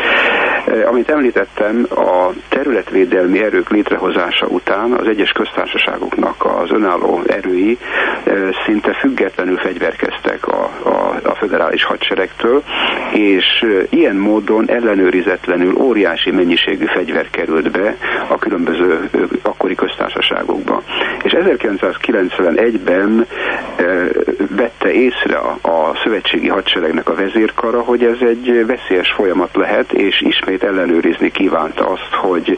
Amit 0.86 1.10
említettem, 1.10 1.86
a 1.89 2.29
területvédelmi 2.50 3.43
erők 3.43 3.69
létrehozása 3.69 4.45
után 4.48 4.91
az 4.91 5.07
egyes 5.07 5.31
köztársaságoknak 5.31 6.45
az 6.45 6.72
önálló 6.72 7.22
erői 7.27 7.77
szinte 8.65 8.93
függetlenül 8.93 9.57
fegyverkeztek 9.57 10.48
a, 10.48 10.69
a, 10.84 11.19
a 11.24 11.36
föderális 11.36 11.84
hadseregtől, 11.84 12.63
és 13.13 13.65
ilyen 13.89 14.15
módon 14.15 14.69
ellenőrizetlenül 14.69 15.75
óriási 15.75 16.31
mennyiségű 16.31 16.86
fegyver 16.86 17.29
került 17.29 17.72
be 17.72 17.95
a 18.27 18.38
különböző 18.38 19.10
akkori 19.41 19.75
köztársaságokba. 19.75 20.81
És 21.24 21.36
1991-ben 21.39 23.25
vette 24.55 24.91
észre 24.91 25.38
a 25.62 26.00
szövetségi 26.03 26.48
hadseregnek 26.48 27.10
a 27.10 27.15
vezérkara, 27.15 27.81
hogy 27.81 28.03
ez 28.03 28.17
egy 28.19 28.65
veszélyes 28.65 29.12
folyamat 29.15 29.55
lehet, 29.55 29.91
és 29.91 30.22
ismét 30.22 30.54
ellenőrizni 30.63 31.31
kívánta 31.31 31.85
azt, 31.85 32.13
hogy 32.13 32.57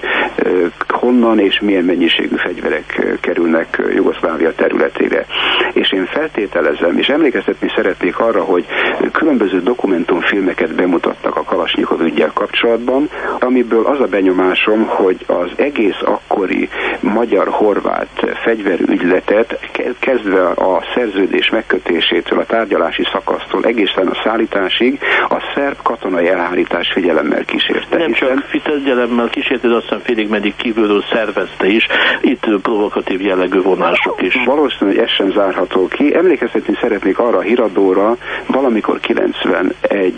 honnan 0.88 1.39
és 1.39 1.60
milyen 1.60 1.84
mennyiségű 1.84 2.36
fegyverek 2.36 3.18
kerülnek 3.22 3.82
Jugoszlávia 3.96 4.54
területére. 4.54 5.25
És 5.74 5.92
én 5.92 6.06
feltételezem, 6.06 6.98
és 6.98 7.08
emlékeztetni 7.08 7.70
szeretnék 7.75 8.20
arra, 8.20 8.44
hogy 8.44 8.66
különböző 9.12 9.62
dokumentumfilmeket 9.62 10.75
bemutattak 10.75 11.36
a 11.36 11.44
Kalasnyikov 11.44 12.01
ügyel 12.01 12.32
kapcsolatban, 12.34 13.10
amiből 13.39 13.86
az 13.86 14.00
a 14.00 14.06
benyomásom, 14.06 14.86
hogy 14.88 15.25
az 15.27 15.51
egész 15.56 16.01
akkori 16.06 16.70
magyar-horvát 17.00 18.38
fegyverügyletet 18.44 19.60
kezdve 20.00 20.48
a 20.48 20.84
szerződés 20.96 21.50
megkötésétől, 21.50 22.39
a 22.39 22.46
tárgyalási 22.46 23.04
szakasztól 23.12 23.63
egészen 23.63 24.08
a 24.08 24.22
szállításig 24.24 25.00
a 25.30 25.51
szerb 25.56 25.77
katonai 25.84 26.27
elhárítás 26.27 26.92
figyelemmel 26.94 27.46
kísérte. 27.89 28.03
Nem 28.03 28.12
csak 28.13 28.46
figyelemmel 28.46 29.29
kísérte, 29.29 29.67
de 29.67 29.75
aztán 29.75 30.00
félig 30.00 30.29
meddig 30.29 30.56
kívülről 30.56 31.03
szervezte 31.12 31.67
is, 31.67 31.88
itt 32.22 32.46
provokatív 32.62 33.22
jellegű 33.22 33.62
vonások 33.62 34.22
is. 34.22 34.44
Valószínű, 34.46 34.91
hogy 34.91 35.00
ez 35.00 35.10
sem 35.10 35.32
zárható 35.32 35.88
ki. 35.88 36.15
Emlékeztetni 36.15 36.77
szeretnék 36.82 37.20
arra 37.20 37.38
a 37.38 37.41
híradóra, 37.41 38.17
valamikor 38.48 39.00
91 39.00 40.13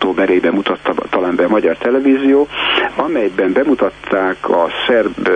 októberében 0.00 0.52
mutatta 0.52 0.94
talán 1.10 1.36
be 1.36 1.44
a 1.44 1.48
magyar 1.48 1.76
televízió, 1.76 2.48
amelyben 2.96 3.52
bemutatták 3.52 4.48
a 4.48 4.68
szerb 4.86 5.30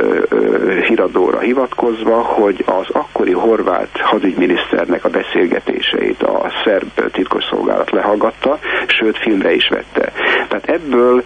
híradóra 0.87 1.39
hivatkozva, 1.39 2.23
hogy 2.23 2.65
az 2.67 2.87
akkori 2.93 3.33
horvát 3.33 3.89
hadügyminiszternek 3.93 5.05
a 5.05 5.09
beszélgetéseit 5.09 6.23
a 6.23 6.53
szerb 6.65 7.11
titkosszolgálat 7.13 7.91
lehallgatta, 7.91 8.59
sőt 8.87 9.19
filmre 9.19 9.55
is 9.55 9.69
vette. 9.69 10.13
Tehát 10.49 10.69
ebből 10.69 11.23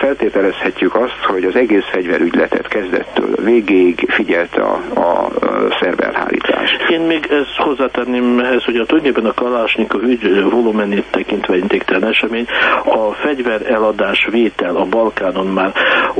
feltételezhetjük 0.00 0.94
azt, 0.94 1.24
hogy 1.26 1.44
az 1.44 1.56
egész 1.56 1.88
fegyverügyletet 1.92 2.68
kezdettől 2.68 3.34
végéig 3.44 4.10
figyelte 4.10 4.62
a, 4.62 4.74
a 4.94 5.30
szerb 5.80 6.00
elhárítás. 6.00 6.76
Én 6.88 7.00
még 7.00 7.26
ezt 7.30 7.56
hozzátenném 7.56 8.38
ehhez, 8.38 8.64
hogy 8.64 8.76
a 8.76 8.86
tulajdonképpen 8.86 9.30
a 9.30 9.34
Kalásnikov 9.34 10.02
ügy 10.02 10.42
volumenét 10.50 11.04
tekintve 11.10 11.56
indéktelen 11.56 12.08
esemény, 12.08 12.43
a 12.84 13.12
fegyver 13.12 13.70
eladás 13.70 14.28
vétel 14.30 14.76
a 14.76 14.84
Balkánon 14.84 15.46
már 15.46 15.72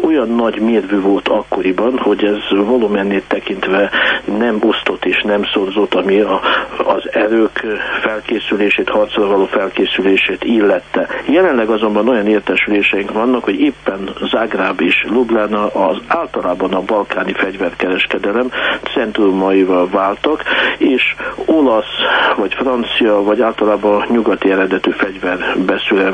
olyan 0.03 0.29
nagy 0.29 0.61
mérvű 0.61 1.01
volt 1.01 1.29
akkoriban, 1.29 1.99
hogy 1.99 2.25
ez 2.25 2.67
volumenét 2.67 3.25
tekintve 3.29 3.91
nem 4.39 4.59
osztott 4.61 5.05
és 5.05 5.23
nem 5.23 5.43
szorzott, 5.53 5.95
ami 5.95 6.21
a, 6.21 6.41
az 6.85 7.09
erők 7.13 7.67
felkészülését, 8.03 8.89
harcra 8.89 9.27
való 9.27 9.45
felkészülését 9.45 10.45
illette. 10.45 11.09
Jelenleg 11.27 11.69
azonban 11.69 12.09
olyan 12.09 12.27
értesüléseink 12.27 13.13
vannak, 13.13 13.45
hogy 13.45 13.61
éppen 13.61 14.09
Zágráb 14.31 14.81
és 14.81 15.05
Lublana 15.09 15.67
az 15.67 15.99
általában 16.07 16.73
a 16.73 16.81
balkáni 16.81 17.33
fegyverkereskedelem 17.33 18.51
centrumaival 18.95 19.89
váltak, 19.89 20.43
és 20.79 21.15
olasz, 21.47 21.97
vagy 22.37 22.55
francia, 22.55 23.23
vagy 23.23 23.41
általában 23.41 24.05
nyugati 24.09 24.51
eredetű 24.51 24.91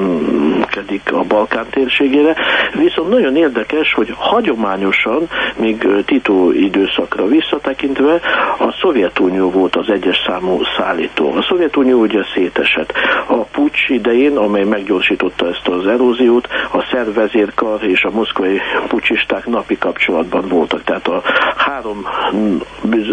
um, 0.01 0.65
helyeselkedik 0.81 1.13
a 1.13 1.25
Balkán 1.29 1.67
térségére, 1.71 2.37
viszont 2.73 3.09
nagyon 3.09 3.37
érdekes, 3.37 3.95
hogy 3.95 4.15
hagyományosan, 4.17 5.29
még 5.57 5.87
Tito 6.05 6.51
időszakra 6.51 7.27
visszatekintve, 7.27 8.21
a 8.59 8.77
Szovjetunió 8.81 9.51
volt 9.51 9.77
az 9.77 9.89
egyes 9.89 10.23
számú 10.27 10.61
szállító. 10.77 11.33
A 11.33 11.43
Szovjetunió 11.43 12.01
ugye 12.01 12.23
szétesett. 12.35 12.93
A 13.27 13.37
pucs 13.37 13.89
idején, 13.89 14.37
amely 14.37 14.65
meggyorsította 14.65 15.47
ezt 15.47 15.69
az 15.69 15.87
eróziót, 15.87 16.49
a 16.73 16.87
szerv 16.93 17.15
vezérkar 17.15 17.83
és 17.83 18.03
a 18.03 18.11
moszkvai 18.11 18.61
pucsisták 18.89 19.47
napi 19.47 19.79
kapcsolatban 19.79 20.49
voltak. 20.49 20.85
Tehát 20.85 21.09
a 21.09 21.23
három 21.57 22.07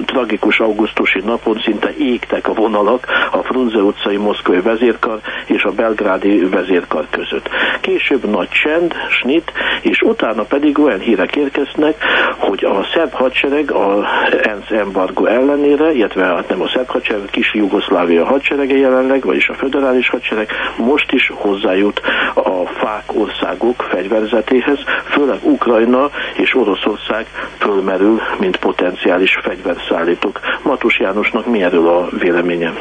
tragikus 0.05 0.59
augusztusi 0.59 1.21
napon 1.25 1.61
szinte 1.63 1.93
égtek 1.97 2.47
a 2.47 2.53
vonalak 2.53 3.07
a 3.31 3.43
Frunze 3.43 3.77
utcai 3.77 4.17
moszkvai 4.17 4.59
vezérkar 4.59 5.19
és 5.45 5.63
a 5.63 5.71
belgrádi 5.71 6.45
vezérkar 6.49 7.07
között. 7.09 7.49
Később 7.81 8.29
nagy 8.29 8.49
csend, 8.49 8.93
snit, 9.09 9.51
és 9.81 10.01
utána 10.01 10.43
pedig 10.43 10.79
olyan 10.79 10.99
hírek 10.99 11.35
érkeznek, 11.35 11.95
hogy 12.37 12.65
a 12.65 12.87
szerb 12.93 13.13
hadsereg 13.13 13.71
a 13.71 14.05
ENSZ 14.41 14.69
embargo 14.69 15.25
ellenére, 15.25 15.91
illetve 15.91 16.25
hát 16.25 16.49
nem 16.49 16.61
a 16.61 16.67
szerb 16.67 16.87
hadsereg, 16.87 17.23
a 17.23 17.31
kis 17.31 17.53
Jugoszlávia 17.53 18.25
hadserege 18.25 18.77
jelenleg, 18.77 19.25
vagyis 19.25 19.47
a 19.47 19.53
föderális 19.53 20.09
hadsereg 20.09 20.49
most 20.77 21.11
is 21.11 21.31
hozzájut 21.35 22.01
a 22.33 22.65
fák 22.65 23.03
országok 23.13 23.85
fegyverzetéhez, 23.89 24.79
főleg 25.09 25.39
Ukrajna 25.41 26.09
és 26.35 26.55
Oroszország 26.55 27.25
fölmerül, 27.57 28.21
mint 28.39 28.57
potenciális 28.57 29.37
fegyverszállítók. 29.41 30.39
Matus 30.63 30.99
Jánosnak 30.99 31.45
mi 31.45 31.63
erről 31.63 31.87
a 31.87 32.07
véleménye? 32.19 32.73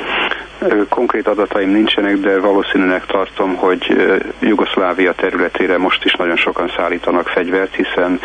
Konkrét 0.88 1.28
adataim 1.28 1.70
nincsenek, 1.70 2.16
de 2.16 2.38
valószínűleg 2.38 3.06
tartom, 3.06 3.54
hogy 3.54 3.96
Jugoszlávia 4.40 5.12
területére 5.12 5.78
most 5.78 6.04
is 6.04 6.12
nagyon 6.14 6.37
sokan 6.37 6.73
szállítanak 6.76 7.28
fegyvert, 7.28 7.75
hiszen 7.75 8.20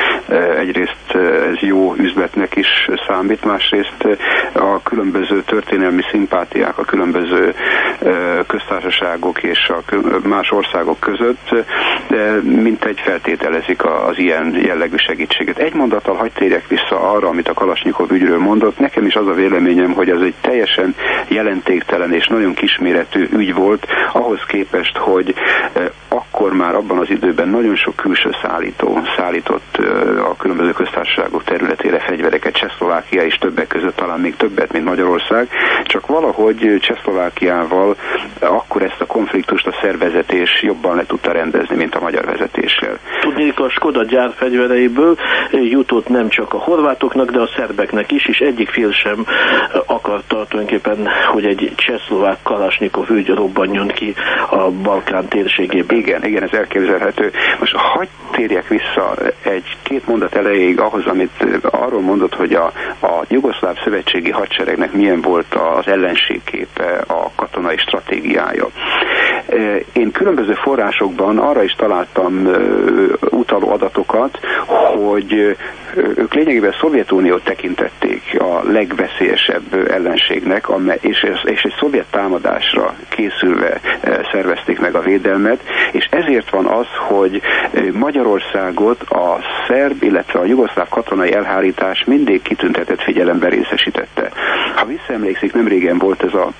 egyrészt 0.57 1.15
ez 1.51 1.59
jó 1.59 1.95
üzletnek 1.95 2.55
is 2.55 2.89
számít, 3.07 3.45
másrészt 3.45 4.07
a 4.53 4.81
különböző 4.83 5.43
történelmi 5.43 6.01
szimpátiák 6.11 6.77
a 6.77 6.83
különböző 6.83 7.53
köztársaságok 8.47 9.43
és 9.43 9.69
a 9.69 10.27
más 10.27 10.51
országok 10.51 10.99
között 10.99 11.49
mint 12.43 12.85
egy 12.85 12.99
feltételezik 12.99 13.85
az 13.85 14.17
ilyen 14.17 14.55
jellegű 14.55 14.95
segítséget. 14.95 15.57
Egy 15.57 15.73
mondattal 15.73 16.15
hagyd 16.15 16.33
térjek 16.33 16.67
vissza 16.67 17.11
arra, 17.11 17.27
amit 17.27 17.47
a 17.47 17.53
Kalasnyikov 17.53 18.11
ügyről 18.11 18.39
mondott. 18.39 18.79
Nekem 18.79 19.05
is 19.05 19.15
az 19.15 19.27
a 19.27 19.33
véleményem, 19.33 19.91
hogy 19.93 20.09
ez 20.09 20.21
egy 20.21 20.33
teljesen 20.41 20.95
jelentéktelen 21.27 22.13
és 22.13 22.27
nagyon 22.31 22.53
kisméretű 22.53 23.27
ügy 23.31 23.53
volt, 23.53 23.85
ahhoz 24.13 24.39
képest, 24.47 24.97
hogy 24.97 25.33
akkor 26.41 26.53
már 26.53 26.75
abban 26.75 26.97
az 26.97 27.09
időben 27.09 27.49
nagyon 27.49 27.75
sok 27.75 27.95
külső 27.95 28.29
szállító 28.41 29.01
szállított 29.17 29.77
a 30.31 30.35
különböző 30.37 30.71
köztársaságok 30.71 31.43
területére 31.43 31.99
fegyvereket, 31.99 32.53
Csehszlovákia 32.53 33.23
is 33.23 33.35
többek 33.35 33.67
között 33.67 33.95
talán 33.95 34.19
még 34.19 34.35
többet, 34.35 34.71
mint 34.71 34.85
Magyarország, 34.85 35.49
csak 35.83 36.07
valahogy 36.07 36.77
Csehszlovákiával 36.79 37.95
akkor 38.39 38.81
ezt 38.81 39.01
a 39.01 39.05
konfliktust 39.05 39.67
a 39.67 39.77
szervezetés 39.81 40.61
jobban 40.61 40.95
le 40.95 41.05
tudta 41.05 41.31
rendezni, 41.31 41.75
mint 41.75 41.95
a 41.95 42.01
magyar 42.01 42.25
vezetéssel. 42.25 42.97
Tudni, 43.21 43.53
a 43.55 43.69
Skoda 43.69 44.03
gyár 44.03 44.31
fegyvereiből 44.35 45.17
jutott 45.51 46.07
nem 46.07 46.29
csak 46.29 46.53
a 46.53 46.57
horvátoknak, 46.57 47.31
de 47.31 47.39
a 47.39 47.49
szerbeknek 47.55 48.11
is, 48.11 48.25
és 48.27 48.37
egyik 48.37 48.69
fél 48.69 48.91
sem 48.91 49.25
akarta 49.85 50.45
tulajdonképpen, 50.49 51.07
hogy 51.31 51.45
egy 51.45 51.71
csehszlovák 51.75 52.37
Kalasnikov 52.43 53.09
ügy 53.09 53.27
robbanjon 53.27 53.87
ki 53.87 54.13
a 54.49 54.71
Balkán 54.71 55.27
térségében. 55.27 55.97
Igen, 55.97 56.23
igen, 56.31 56.43
ez 56.43 56.57
elképzelhető. 56.57 57.31
Most 57.59 57.75
hagyd 57.75 58.09
térjek 58.31 58.67
vissza 58.67 59.15
egy-két 59.43 60.07
mondat 60.07 60.35
elejéig 60.35 60.79
ahhoz, 60.79 61.05
amit 61.05 61.45
arról 61.61 62.01
mondott, 62.01 62.35
hogy 62.35 62.53
a, 62.53 62.65
a 63.01 63.23
Jugoszláv 63.27 63.75
Szövetségi 63.83 64.29
Hadseregnek 64.29 64.93
milyen 64.93 65.21
volt 65.21 65.53
az 65.53 65.87
ellenségképe, 65.87 67.03
a 67.07 67.31
katonai 67.35 67.77
stratégiája. 67.77 68.67
Én 69.93 70.11
különböző 70.11 70.53
forrásokban 70.53 71.37
arra 71.37 71.63
is 71.63 71.73
találtam 71.73 72.47
utaló 73.29 73.71
adatokat, 73.71 74.39
hogy 74.65 75.57
ők 75.95 76.33
lényegében 76.33 76.75
Szovjetuniót 76.79 77.43
tekintették 77.43 78.39
a 78.39 78.61
legveszélyesebb 78.71 79.89
ellenségnek, 79.89 80.67
és 81.01 81.21
egy 81.43 81.73
szovjet 81.79 82.05
támadásra 82.11 82.95
készülve 83.09 83.79
szervezték 84.31 84.79
meg 84.79 84.95
a 84.95 85.01
védelmet, 85.01 85.59
és 85.91 86.07
ezért 86.21 86.49
van 86.49 86.65
az, 86.65 86.87
hogy 87.07 87.41
Magyarországot 87.93 89.01
a 89.01 89.39
szerb, 89.67 90.03
illetve 90.03 90.39
a 90.39 90.45
jugoszláv 90.45 90.89
katonai 90.89 91.33
elhárítás 91.33 92.03
mindig 92.05 92.41
kitüntetett 92.41 93.01
figyelembe 93.01 93.49
részesítette. 93.49 94.31
Ha 94.75 94.85
visszaemlékszik, 94.85 95.53
nem 95.53 95.67
régen 95.67 95.97
volt 95.97 96.23
ez 96.23 96.33
a 96.33 96.51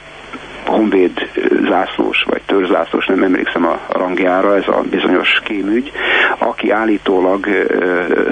honvéd 0.71 1.29
zászlós, 1.69 2.23
vagy 2.29 2.41
törzzászlós, 2.45 3.05
nem 3.05 3.23
emlékszem 3.23 3.65
a 3.65 3.79
rangjára, 3.89 4.55
ez 4.55 4.67
a 4.67 4.83
bizonyos 4.89 5.41
kémügy, 5.43 5.91
aki 6.37 6.69
állítólag 6.69 7.47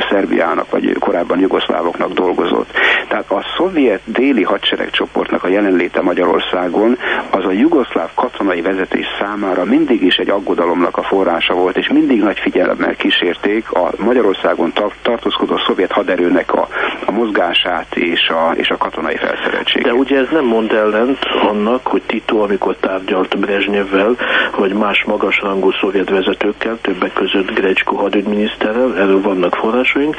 Szerbiának, 0.09 0.69
vagy 0.69 0.95
korábban 0.99 1.39
jugoszlávoknak 1.39 2.13
dolgozott. 2.13 2.71
Tehát 3.07 3.31
a 3.31 3.43
szovjet 3.57 4.01
déli 4.05 4.43
hadseregcsoportnak 4.43 5.43
a 5.43 5.47
jelenléte 5.47 6.01
Magyarországon 6.01 6.97
az 7.31 7.45
a 7.45 7.51
jugoszláv 7.51 8.09
katonai 8.15 8.61
vezetés 8.61 9.05
számára 9.19 9.63
mindig 9.63 10.03
is 10.03 10.15
egy 10.15 10.29
aggodalomnak 10.29 10.97
a 10.97 11.03
forrása 11.03 11.53
volt, 11.53 11.77
és 11.77 11.87
mindig 11.87 12.21
nagy 12.21 12.39
figyelemmel 12.39 12.95
kísérték 12.95 13.71
a 13.71 13.91
Magyarországon 13.97 14.73
tartózkodó 15.01 15.57
szovjet 15.57 15.91
haderőnek 15.91 16.53
a, 16.53 16.67
a 17.05 17.11
mozgását 17.11 17.95
és 17.95 18.29
a, 18.29 18.51
és 18.55 18.69
a 18.69 18.77
katonai 18.77 19.17
felszereltséget. 19.17 19.87
De 19.87 19.93
ugye 19.93 20.17
ez 20.17 20.27
nem 20.31 20.45
mond 20.45 20.71
ellent 20.71 21.19
annak, 21.41 21.87
hogy 21.87 22.01
Tito, 22.29 22.43
amikor 22.43 22.75
tárgyalt 22.75 23.39
Brezsnyevvel, 23.39 24.15
vagy 24.57 24.73
más 24.73 25.03
magasrangú 25.07 25.71
szovjet 25.71 26.09
vezetőkkel, 26.09 26.77
többek 26.81 27.13
között 27.13 27.53
Grecsko 27.53 27.95
hadügyminiszterrel, 27.95 28.97
erről 28.97 29.21
vannak 29.21 29.55
forrásaink, 29.55 30.15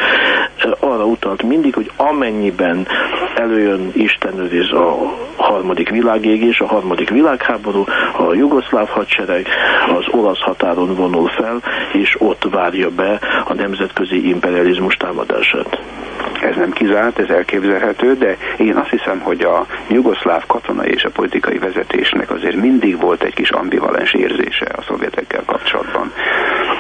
arra 0.80 1.04
utalt 1.04 1.42
mindig, 1.42 1.74
hogy 1.74 1.90
amennyiben 1.96 2.86
előjön 3.34 3.90
Istenőriz 3.92 4.72
a 4.72 4.96
harmadik 5.36 5.88
világégés, 5.88 6.60
a 6.60 6.66
harmadik 6.66 7.10
világháború, 7.10 7.84
a 8.16 8.34
jugoszláv 8.34 8.88
hadsereg 8.88 9.46
az 9.96 10.04
olasz 10.10 10.40
határon 10.40 10.94
vonul 10.94 11.28
fel, 11.28 11.62
és 11.92 12.16
ott 12.18 12.46
várja 12.50 12.88
be 12.90 13.20
a 13.44 13.54
nemzetközi 13.54 14.28
imperializmus 14.28 14.94
támadását. 14.94 15.80
Ez 16.42 16.57
nem 16.57 16.70
kizárt, 16.70 17.18
ez 17.18 17.29
elképzelhető, 17.29 18.14
de 18.14 18.37
én 18.57 18.76
azt 18.76 18.90
hiszem, 18.90 19.20
hogy 19.20 19.40
a 19.40 19.66
jugoszláv 19.88 20.46
katonai 20.46 20.90
és 20.90 21.05
a 21.05 21.11
politikai 21.11 21.59
vezetésnek 21.59 22.31
azért 22.31 22.57
mindig 22.57 23.00
volt 23.00 23.22
egy 23.22 23.35
kis 23.35 23.50
ambivalens 23.50 24.12
érzése 24.12 24.66
a 24.76 24.83
szovjetekkel 24.83 25.42
kapcsolatban. 25.46 26.12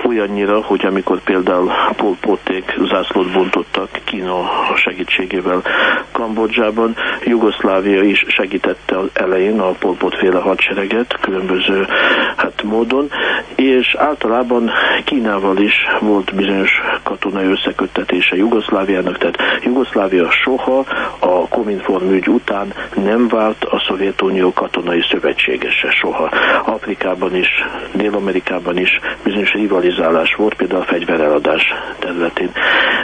Olyannyira, 0.04 0.62
hogy 0.62 0.86
amikor 0.86 1.20
például 1.20 1.70
Pol 1.96 2.16
Poték 2.20 2.74
zászlót 2.84 3.32
bontottak 3.32 3.88
Kína 4.04 4.50
segítségével 4.74 5.62
Kambodzsában, 6.12 6.96
Jugoszlávia 7.24 8.02
is 8.02 8.24
segítette 8.28 8.98
az 8.98 9.08
elején 9.12 9.60
a 9.60 9.70
Pol 9.70 9.94
Pot 9.94 10.16
féle 10.16 10.38
hadsereget 10.38 11.20
különböző 11.20 11.86
hát, 12.36 12.62
módon, 12.62 13.10
és 13.54 13.94
általában 13.98 14.70
Kínával 15.04 15.56
is 15.58 15.74
volt 16.00 16.34
bizonyos 16.34 16.70
katonai 17.02 17.46
összeköttetése 17.46 18.36
Jugoszláviának, 18.36 19.18
tehát 19.18 19.36
Jugoszlávia 19.62 20.30
soha 20.30 20.84
a 21.18 21.48
Kominform 21.48 22.10
ügy 22.10 22.28
után 22.28 22.72
nem 23.04 23.28
vált 23.28 23.64
a 23.64 23.82
Szovjetunió 23.88 24.52
katonai 24.52 25.02
szövetségese 25.10 25.90
soha. 25.90 26.30
Afrikában 26.64 27.34
is, 27.36 27.48
Dél-Amerikában 27.92 28.78
is 28.78 28.98
bizonyos 29.24 29.52
rivalizálás 29.52 30.34
volt, 30.34 30.54
például 30.54 30.80
a 30.80 30.84
fegyvereladás 30.84 31.62
területén. 31.98 32.50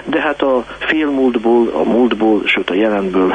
De 0.04 0.20
hát 0.20 0.42
a 0.42 0.64
félmúltból, 0.78 1.68
a 1.72 1.82
múltból, 1.82 2.42
sőt 2.44 2.70
a 2.70 2.74
jelenből 2.74 3.34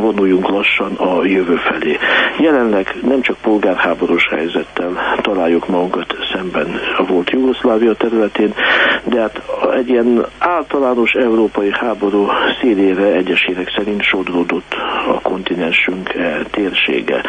vonuljunk 0.00 0.48
lassan 0.48 0.94
a 0.94 1.24
jövő 1.24 1.56
felé. 1.56 1.98
Jelenleg 2.38 2.94
nem 3.02 3.20
csak 3.20 3.36
polgárháborús 3.42 4.28
helyzettel 4.28 5.18
találjuk 5.22 5.68
magunkat 5.68 6.16
szemben 6.32 6.80
a 6.96 7.04
volt 7.04 7.30
Jugoszlávia 7.30 7.94
területén, 7.94 8.54
de 9.04 9.20
hát 9.20 9.42
egy 9.74 9.88
ilyen 9.88 10.26
általános 10.38 11.12
európai 11.12 11.70
háború 11.72 12.15
szélére 12.60 13.12
egyesének 13.12 13.72
szerint 13.76 14.02
sodródott 14.02 14.74
a 15.08 15.20
kontinensünk 15.20 16.14
eh, 16.14 16.38
térsége. 16.50 17.22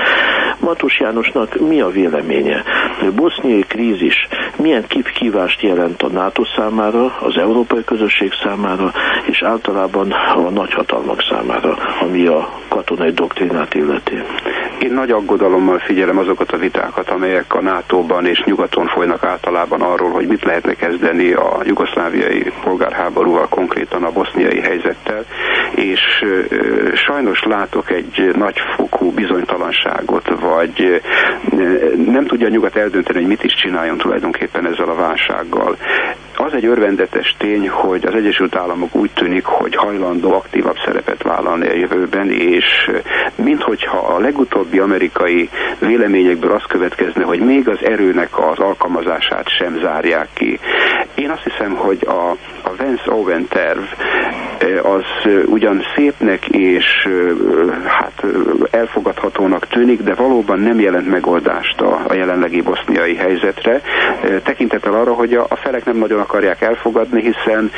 Matus 0.60 1.00
Jánosnak 1.00 1.60
mi 1.60 1.82
a 1.82 1.90
véleménye? 1.90 2.64
A 3.02 3.06
boszniai 3.16 3.62
krízis 3.68 4.28
milyen 4.56 4.86
kihívást 4.88 5.62
jelent 5.62 6.02
a 6.02 6.08
NATO 6.08 6.44
számára, 6.56 7.18
az 7.20 7.38
európai 7.38 7.84
közösség 7.84 8.32
számára, 8.44 8.92
és 9.26 9.42
általában 9.42 10.12
a 10.12 10.50
nagyhatalmak 10.50 11.22
számára, 11.30 11.78
ami 12.02 12.26
a 12.26 12.50
katonai 12.68 13.12
doktrinát 13.12 13.74
illeti? 13.74 14.22
Én 14.80 14.94
nagy 14.94 15.12
aggodalommal 15.12 15.80
figyelem 15.80 16.18
azokat 16.18 16.52
a 16.52 16.58
vitákat, 16.58 17.10
amelyek 17.10 17.54
a 17.54 17.62
NATO-ban 17.62 18.26
és 18.26 18.44
nyugaton 18.46 18.88
folynak 18.88 19.24
általában 19.24 19.82
arról, 19.82 20.12
hogy 20.12 20.28
mit 20.28 20.44
lehetne 20.44 20.74
kezdeni 20.74 21.32
a 21.34 21.62
jugoszláviai 21.64 22.52
polgárháborúval, 22.64 23.48
konkrétan 23.48 24.04
a 24.04 24.12
boszniai 24.12 24.60
helyzettel, 24.60 25.24
és 25.76 26.00
sajnos 26.94 27.44
látok 27.44 27.92
egy 27.92 28.32
nagyfokú 28.36 29.12
bizonytalanságot, 29.12 30.30
vagy 30.40 31.02
nem 32.06 32.26
tudja 32.26 32.48
a 32.48 32.50
nyugat 32.50 32.76
eldönteni, 32.76 33.20
hogy 33.20 33.28
mit 33.28 33.44
is 33.44 33.54
csináljon 33.54 33.98
tulajdonképpen 33.98 34.68
ezzel 34.68 34.90
a 34.90 34.96
válsággal. 34.96 35.78
Az 36.40 36.54
egy 36.54 36.66
örvendetes 36.66 37.36
tény, 37.38 37.70
hogy 37.70 38.06
az 38.06 38.14
Egyesült 38.14 38.56
Államok 38.56 38.96
úgy 38.96 39.12
tűnik, 39.14 39.46
hogy 39.46 39.76
hajlandó 39.76 40.34
aktívabb 40.34 40.76
szerepet 40.86 41.24
vállalni 41.24 41.68
a 41.68 41.76
jövőben, 41.76 42.32
és 42.32 42.92
minthogyha 43.36 43.98
a 43.98 44.20
legutóbbi 44.20 44.80
amerikai 44.80 45.50
véleményekből 45.80 46.52
az 46.52 46.64
következne, 46.68 47.24
hogy 47.24 47.40
még 47.40 47.70
az 47.70 47.78
erőnek 47.84 48.40
az 48.40 48.60
alkalmazását 48.60 49.50
sem 49.50 49.78
zárják 49.82 50.28
ki. 50.34 50.60
Én 51.16 51.30
azt 51.30 51.44
hiszem, 51.44 51.76
hogy 51.76 52.06
a, 52.08 52.32
a 52.62 52.76
Vance 52.78 53.12
Owen 53.12 53.48
terv 53.50 53.82
az 54.82 55.32
ugyan 55.46 55.82
szépnek 55.96 56.48
és 56.48 57.08
hát 57.86 58.24
elfogadhatónak 58.72 59.68
tűnik, 59.68 60.02
de 60.02 60.14
valóban 60.14 60.60
nem 60.60 60.80
jelent 60.80 61.10
megoldást 61.10 61.82
a, 61.82 62.00
a 62.08 62.14
jelenlegi 62.14 62.62
boszniai 62.62 63.16
helyzetre, 63.16 63.82
tekintettel 64.44 64.94
arra, 64.94 65.14
hogy 65.14 65.34
a, 65.34 65.46
a 65.50 65.56
felek 65.56 65.86
nem 65.86 65.98
nagyon 65.98 66.20
akarják 66.20 66.62
elfogadni, 66.62 67.22
hiszen 67.22 67.72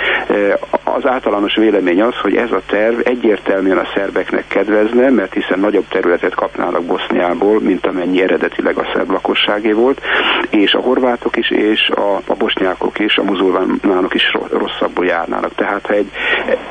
az 0.83 1.05
általános 1.05 1.55
vélemény 1.55 2.01
az, 2.01 2.15
hogy 2.21 2.35
ez 2.35 2.51
a 2.51 2.61
terv 2.67 2.99
egyértelműen 3.03 3.77
a 3.77 3.89
szerbeknek 3.95 4.47
kedvezne, 4.47 5.09
mert 5.09 5.33
hiszen 5.33 5.59
nagyobb 5.59 5.87
területet 5.89 6.35
kapnának 6.35 6.83
Boszniából, 6.83 7.59
mint 7.59 7.87
amennyi 7.87 8.21
eredetileg 8.21 8.77
a 8.77 8.89
szerb 8.93 9.09
lakosságé 9.11 9.71
volt, 9.71 10.01
és 10.49 10.73
a 10.73 10.81
horvátok 10.81 11.37
is, 11.37 11.49
és 11.49 11.89
a, 11.89 12.15
a 12.27 12.35
bosnyákok 12.37 12.99
is, 12.99 13.17
a 13.17 13.23
muzulmánok 13.23 14.13
is 14.13 14.23
rosszabbul 14.51 15.05
járnának. 15.05 15.55
Tehát 15.55 15.85
ha 15.85 15.93
egy 15.93 16.11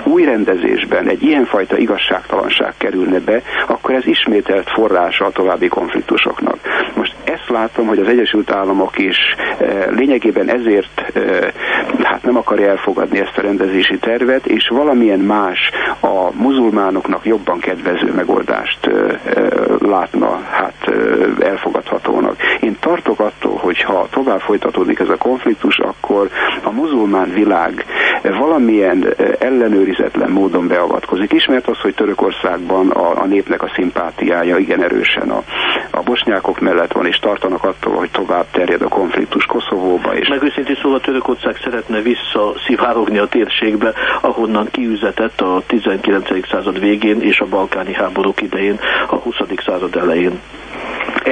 új 0.04 0.24
rendezésben 0.24 1.08
egy 1.08 1.22
ilyenfajta 1.22 1.76
igazságtalanság 1.76 2.74
kerülne 2.76 3.18
be, 3.18 3.42
akkor 3.66 3.94
ez 3.94 4.06
ismételt 4.06 4.70
forrása 4.70 5.24
a 5.24 5.30
további 5.30 5.68
konfliktusoknak. 5.68 6.56
Most 6.94 7.14
ezt 7.24 7.48
látom, 7.48 7.86
hogy 7.86 7.98
az 7.98 8.08
Egyesült 8.08 8.50
Államok 8.50 8.98
is 8.98 9.16
lényegében 9.90 10.48
ezért 10.50 11.12
hát 12.02 12.22
nem 12.22 12.36
akarja 12.36 12.68
elfogadni 12.68 13.18
ezt 13.18 13.38
a 13.38 13.40
rendezési 13.40 13.98
tervet, 13.98 14.46
és 14.46 14.68
valamilyen 14.68 15.18
más 15.20 15.58
a 16.00 16.32
muzulmánoknak 16.32 17.24
jobban 17.24 17.58
kedvező 17.58 18.12
megoldást 18.14 18.90
látna 19.78 20.40
hát 20.50 20.90
elfogadhatónak. 21.40 22.36
Én 22.60 22.76
tartok 22.80 23.20
attól, 23.20 23.56
hogy 23.56 23.80
ha 23.80 24.06
tovább 24.10 24.40
folytatódik 24.40 24.98
ez 24.98 25.08
a 25.08 25.16
konfliktus, 25.16 25.78
akkor 25.78 26.30
a 26.62 26.70
muzulmán 26.70 27.32
világ 27.32 27.84
valamilyen 28.32 29.14
ellenőrizetlen 29.38 30.30
módon 30.30 30.68
beavatkozik. 30.68 31.32
Ismert 31.32 31.68
az, 31.68 31.78
hogy 31.80 31.94
Törökországban 31.94 32.90
a, 32.90 33.22
a 33.22 33.26
népnek 33.26 33.62
a 33.62 33.70
szimpátiája 33.74 34.56
igen 34.56 34.82
erősen 34.82 35.30
a, 35.30 35.42
a 35.90 36.02
bosnyákok 36.02 36.60
mellett 36.60 36.92
van, 36.92 37.06
és 37.06 37.18
tartanak 37.18 37.64
attól, 37.64 37.94
hogy 37.94 38.10
tovább 38.10 38.46
terjed 38.50 38.82
a 38.82 38.88
konfliktus 38.88 39.44
Koszovóba. 39.44 40.16
És... 40.16 40.28
Meg 40.28 40.42
őszintén 40.42 40.78
szóval 40.82 41.00
Törökország 41.00 41.56
szeretne 41.62 42.00
visszaszivárogni 42.00 43.18
a 43.18 43.26
térségbe, 43.26 43.92
ahonnan 44.20 44.68
kiüzetett 44.70 45.40
a 45.40 45.62
19. 45.66 46.48
század 46.48 46.80
végén 46.80 47.20
és 47.20 47.40
a 47.40 47.46
balkáni 47.46 47.94
háborúk 47.94 48.42
idején, 48.42 48.78
a 49.08 49.14
20. 49.14 49.36
század 49.64 49.96
elején 49.96 50.40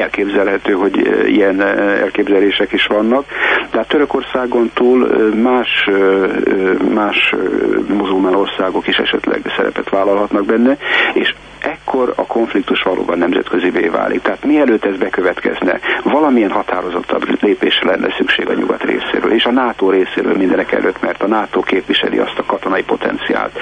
elképzelhető, 0.00 0.72
hogy 0.72 0.96
ilyen 1.26 1.60
elképzelések 2.02 2.72
is 2.72 2.86
vannak. 2.86 3.24
De 3.70 3.78
hát 3.78 3.88
Törökországon 3.88 4.70
túl 4.74 5.08
más, 5.34 5.88
más 6.94 7.34
muzulmán 7.88 8.34
országok 8.34 8.86
is 8.86 8.96
esetleg 8.96 9.40
szerepet 9.56 9.88
vállalhatnak 9.88 10.44
benne, 10.44 10.76
és 11.14 11.34
ekkor 11.66 12.12
a 12.16 12.26
konfliktus 12.26 12.82
valóban 12.82 13.18
nemzetközivé 13.18 13.88
válik. 13.88 14.22
Tehát 14.22 14.44
mielőtt 14.44 14.84
ez 14.84 14.96
bekövetkezne, 14.96 15.80
valamilyen 16.02 16.50
határozottabb 16.50 17.42
lépésre 17.42 17.90
lenne 17.90 18.14
szükség 18.18 18.48
a 18.48 18.54
nyugat 18.54 18.82
részéről, 18.82 19.32
és 19.32 19.44
a 19.44 19.50
NATO 19.50 19.90
részéről 19.90 20.36
mindenek 20.36 20.72
előtt, 20.72 21.00
mert 21.00 21.22
a 21.22 21.26
NATO 21.26 21.60
képviseli 21.60 22.18
azt 22.18 22.38
a 22.38 22.44
katonai 22.44 22.82
potenciált, 22.82 23.58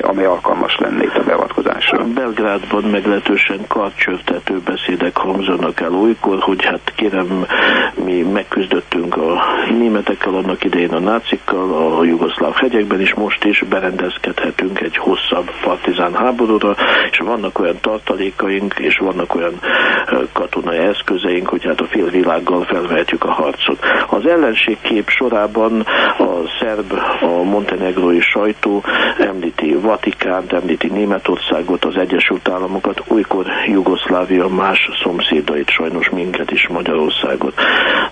amely 0.00 0.24
alkalmas 0.24 0.76
lenne 0.78 1.02
itt 1.02 1.16
a 1.16 1.22
beavatkozásra. 1.22 2.04
Belgrádban 2.14 2.82
meglehetősen 2.82 3.58
karcsörtető 3.68 4.60
beszédek 4.64 5.16
hangzanak 5.16 5.80
el 5.80 5.94
olykor, 5.94 6.38
hogy 6.40 6.64
hát 6.64 6.92
kérem, 6.96 7.46
mi 8.04 8.22
megküzdöttünk 8.22 9.16
a 9.16 9.44
németekkel 9.78 10.34
annak 10.34 10.64
idején 10.64 10.92
a 10.92 10.98
nácikkal, 10.98 11.96
a 11.98 12.04
jugoszláv 12.04 12.54
hegyekben 12.54 13.00
is 13.00 13.14
most 13.14 13.44
is 13.44 13.64
berendezkedhetünk 13.68 14.80
egy 14.80 14.96
hosszabb 14.96 15.50
partizán 15.62 16.14
háborúra, 16.14 16.76
és 17.10 17.18
vannak 17.40 17.58
olyan 17.58 17.78
tartalékaink, 17.80 18.74
és 18.78 18.96
vannak 18.96 19.34
olyan 19.34 19.60
katonai 20.32 20.78
eszközeink, 20.78 21.48
hogy 21.48 21.64
hát 21.64 21.80
a 21.80 21.86
félvilággal 21.86 22.64
felvehetjük 22.64 23.24
a 23.24 23.32
harcot. 23.32 23.78
Az 24.08 24.26
ellenségkép 24.26 25.08
sorában 25.08 25.80
a 26.18 26.26
szerb, 26.60 26.92
a 27.20 27.42
montenegrói 27.42 28.20
sajtó 28.20 28.82
említi 29.18 29.74
Vatikánt, 29.74 30.52
említi 30.52 30.88
Németországot, 30.88 31.84
az 31.84 31.96
Egyesült 31.96 32.48
Államokat, 32.48 33.02
olykor 33.08 33.46
Jugoszlávia 33.66 34.48
más 34.48 34.88
szomszédait, 35.02 35.70
sajnos 35.70 36.10
minket 36.10 36.50
is, 36.50 36.68
Magyarországot. 36.68 37.54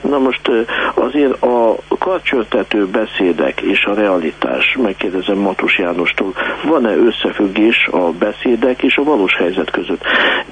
Na 0.01 0.19
most 0.19 0.51
azért 0.95 1.43
a 1.43 1.75
karcsörtető 1.99 2.87
beszédek 2.87 3.61
és 3.61 3.85
a 3.85 3.95
realitás, 3.95 4.77
megkérdezem 4.83 5.39
Matus 5.39 5.79
Jánostól, 5.79 6.33
van-e 6.65 6.97
összefüggés 6.97 7.89
a 7.91 8.11
beszédek 8.19 8.83
és 8.83 8.97
a 8.97 9.05
valós 9.17 9.37
helyzet 9.37 9.71
között? 9.71 10.03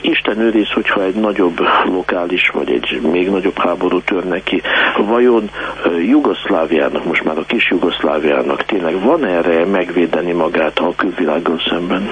Isten 0.00 0.38
őriz, 0.38 0.70
hogyha 0.70 1.02
egy 1.02 1.14
nagyobb 1.14 1.58
lokális 1.84 2.50
vagy 2.52 2.70
egy 2.70 3.00
még 3.12 3.30
nagyobb 3.30 3.58
háború 3.58 4.00
törne 4.00 4.42
ki, 4.42 4.62
vajon 5.06 5.50
Jugoszláviának, 5.98 7.04
most 7.04 7.24
már 7.24 7.38
a 7.38 7.44
kis 7.46 7.70
Jugoszláviának 7.70 8.64
tényleg 8.64 9.00
van 9.00 9.24
erre 9.26 9.66
megvédeni 9.66 10.32
magát 10.32 10.78
a 10.78 10.94
külvilággal 10.96 11.60
szemben? 11.68 12.08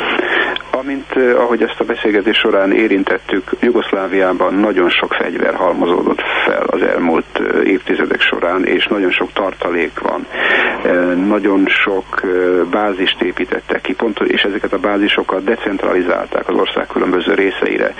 Amint 0.83 1.37
ahogy 1.37 1.63
ezt 1.63 1.81
a 1.81 1.85
beszélgetés 1.85 2.37
során 2.37 2.73
érintettük, 2.73 3.51
Jugoszláviában 3.61 4.55
nagyon 4.55 4.91
sok 4.91 5.15
fegyver 5.15 5.55
halmozódott 5.55 6.21
fel 6.45 6.65
az 6.67 6.83
elmúlt 6.83 7.39
évtizedek 7.65 8.21
során, 8.21 8.65
és 8.65 8.87
nagyon 8.87 9.11
sok 9.11 9.33
tartalék 9.33 9.99
van. 9.99 10.27
Nagyon 11.27 11.67
sok 11.67 12.21
bázist 12.71 13.23
építettek 13.23 13.81
ki, 13.81 13.95
pont, 13.95 14.21
és 14.21 14.43
ezeket 14.43 14.73
a 14.73 14.79
bázisokat 14.79 15.45
decentralizálták 15.45 16.49
az 16.49 16.55
ország 16.55 16.87
különböző 16.87 17.35
részeire. 17.35 17.95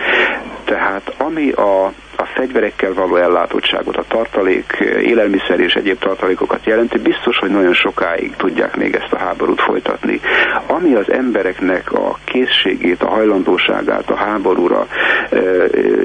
Tehát 0.65 1.15
ami 1.19 1.51
a 1.51 1.93
a 2.23 2.25
fegyverekkel 2.25 2.93
való 2.93 3.17
ellátottságot, 3.17 3.97
a 3.97 4.05
tartalék, 4.09 4.77
élelmiszer 5.03 5.61
és 5.61 5.75
egyéb 5.75 5.99
tartalékokat 5.99 6.67
jelenti, 6.67 6.99
biztos, 6.99 7.39
hogy 7.39 7.51
nagyon 7.51 7.75
sokáig 7.75 8.37
tudják 8.37 8.77
még 8.77 8.95
ezt 8.95 9.13
a 9.13 9.19
háborút 9.19 9.61
folytatni. 9.61 10.21
Ami 10.67 10.95
az 10.95 11.11
embereknek 11.13 11.93
a 11.93 12.19
készségét, 12.25 13.03
a 13.03 13.09
hajlandóságát 13.09 14.11
a 14.11 14.15
háborúra 14.15 14.87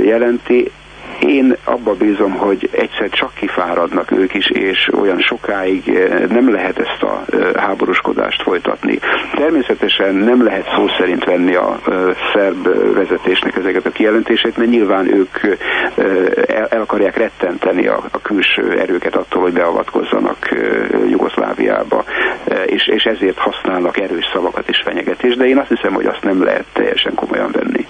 jelenti, 0.03 0.71
én 1.27 1.55
abba 1.63 1.93
bízom, 1.93 2.31
hogy 2.31 2.69
egyszer 2.71 3.09
csak 3.09 3.33
kifáradnak 3.33 4.11
ők 4.11 4.33
is, 4.33 4.49
és 4.49 4.89
olyan 4.99 5.19
sokáig 5.19 5.89
eh, 5.89 6.27
nem 6.27 6.51
lehet 6.51 6.79
ezt 6.79 7.03
a 7.03 7.23
eh, 7.31 7.53
háborúskodást 7.53 8.41
folytatni. 8.41 8.99
Természetesen 9.33 10.15
nem 10.15 10.43
lehet 10.43 10.67
szó 10.75 10.87
szerint 10.97 11.23
venni 11.23 11.55
a 11.55 11.79
eh, 11.87 11.95
szerb 12.33 12.67
vezetésnek 12.93 13.55
ezeket 13.55 13.85
a 13.85 13.89
kijelentését, 13.89 14.57
mert 14.57 14.69
nyilván 14.69 15.13
ők 15.13 15.57
el, 16.47 16.81
akarják 16.81 17.17
rettenteni 17.17 17.87
a, 17.87 18.03
külső 18.21 18.79
erőket 18.79 19.15
attól, 19.15 19.41
hogy 19.41 19.53
beavatkozzanak 19.53 20.37
Jugoszláviába, 21.09 22.03
és, 22.65 22.87
és 22.87 23.03
ezért 23.03 23.37
használnak 23.37 23.99
erős 23.99 24.29
szavakat 24.33 24.69
és 24.69 24.81
fenyegetést, 24.85 25.37
de 25.37 25.45
én 25.45 25.57
azt 25.57 25.69
hiszem, 25.69 25.93
hogy 25.93 26.05
azt 26.05 26.23
nem 26.23 26.43
lehet 26.43 26.65
teljesen 26.73 27.13
komolyan 27.15 27.51
venni. 27.51 27.85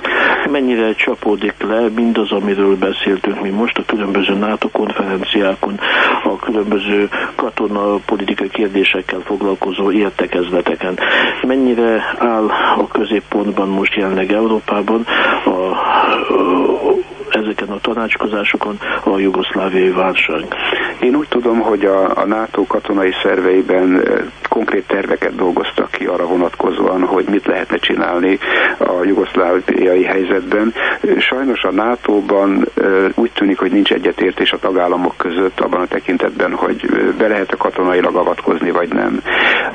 Mennyire 0.51 0.93
csapódik 0.93 1.53
le 1.57 1.89
mindaz, 1.95 2.31
amiről 2.31 2.75
beszél 2.75 3.19
beszéltünk 3.27 3.41
mi 3.41 3.49
most 3.61 3.77
a 3.77 3.83
különböző 3.85 4.33
NATO 4.33 4.69
konferenciákon, 4.69 5.79
a 6.23 6.35
különböző 6.35 7.09
katonapolitikai 7.35 8.49
kérdésekkel 8.49 9.19
foglalkozó 9.19 9.91
értekezleteken. 9.91 10.99
Mennyire 11.47 12.15
áll 12.19 12.47
a 12.77 12.87
középpontban 12.87 13.67
most 13.67 13.95
jelenleg 13.95 14.31
Európában 14.31 15.05
a, 15.45 15.49
a 15.49 16.95
ezeken 17.37 17.69
a 17.69 17.79
tanácskozásokon 17.79 18.79
a 19.03 19.17
jugoszláviai 19.17 19.89
válság. 19.89 20.45
Én 20.99 21.15
úgy 21.15 21.27
tudom, 21.27 21.59
hogy 21.59 21.85
a, 21.85 22.17
a 22.17 22.25
NATO 22.25 22.65
katonai 22.65 23.13
szerveiben 23.23 24.03
konkrét 24.49 24.87
terveket 24.87 25.35
dolgoztak 25.35 25.91
ki 25.91 26.05
arra 26.05 26.25
vonatkozóan, 26.25 27.01
hogy 27.01 27.25
mit 27.29 27.45
lehetne 27.45 27.77
csinálni 27.77 28.39
a 28.77 29.03
jugoszláviai 29.03 30.03
helyzetben. 30.03 30.73
Sajnos 31.17 31.63
a 31.63 31.71
NATO-ban 31.71 32.67
úgy 33.15 33.31
tűnik, 33.31 33.59
hogy 33.59 33.71
nincs 33.71 33.91
egyetértés 33.91 34.51
a 34.51 34.59
tagállamok 34.59 35.13
között 35.17 35.59
abban 35.59 35.81
a 35.81 35.87
tekintetben, 35.87 36.53
hogy 36.53 36.85
be 37.17 37.27
lehet 37.27 37.51
a 37.51 37.57
katonailag 37.57 38.15
avatkozni, 38.15 38.71
vagy 38.71 38.93
nem. 38.93 39.21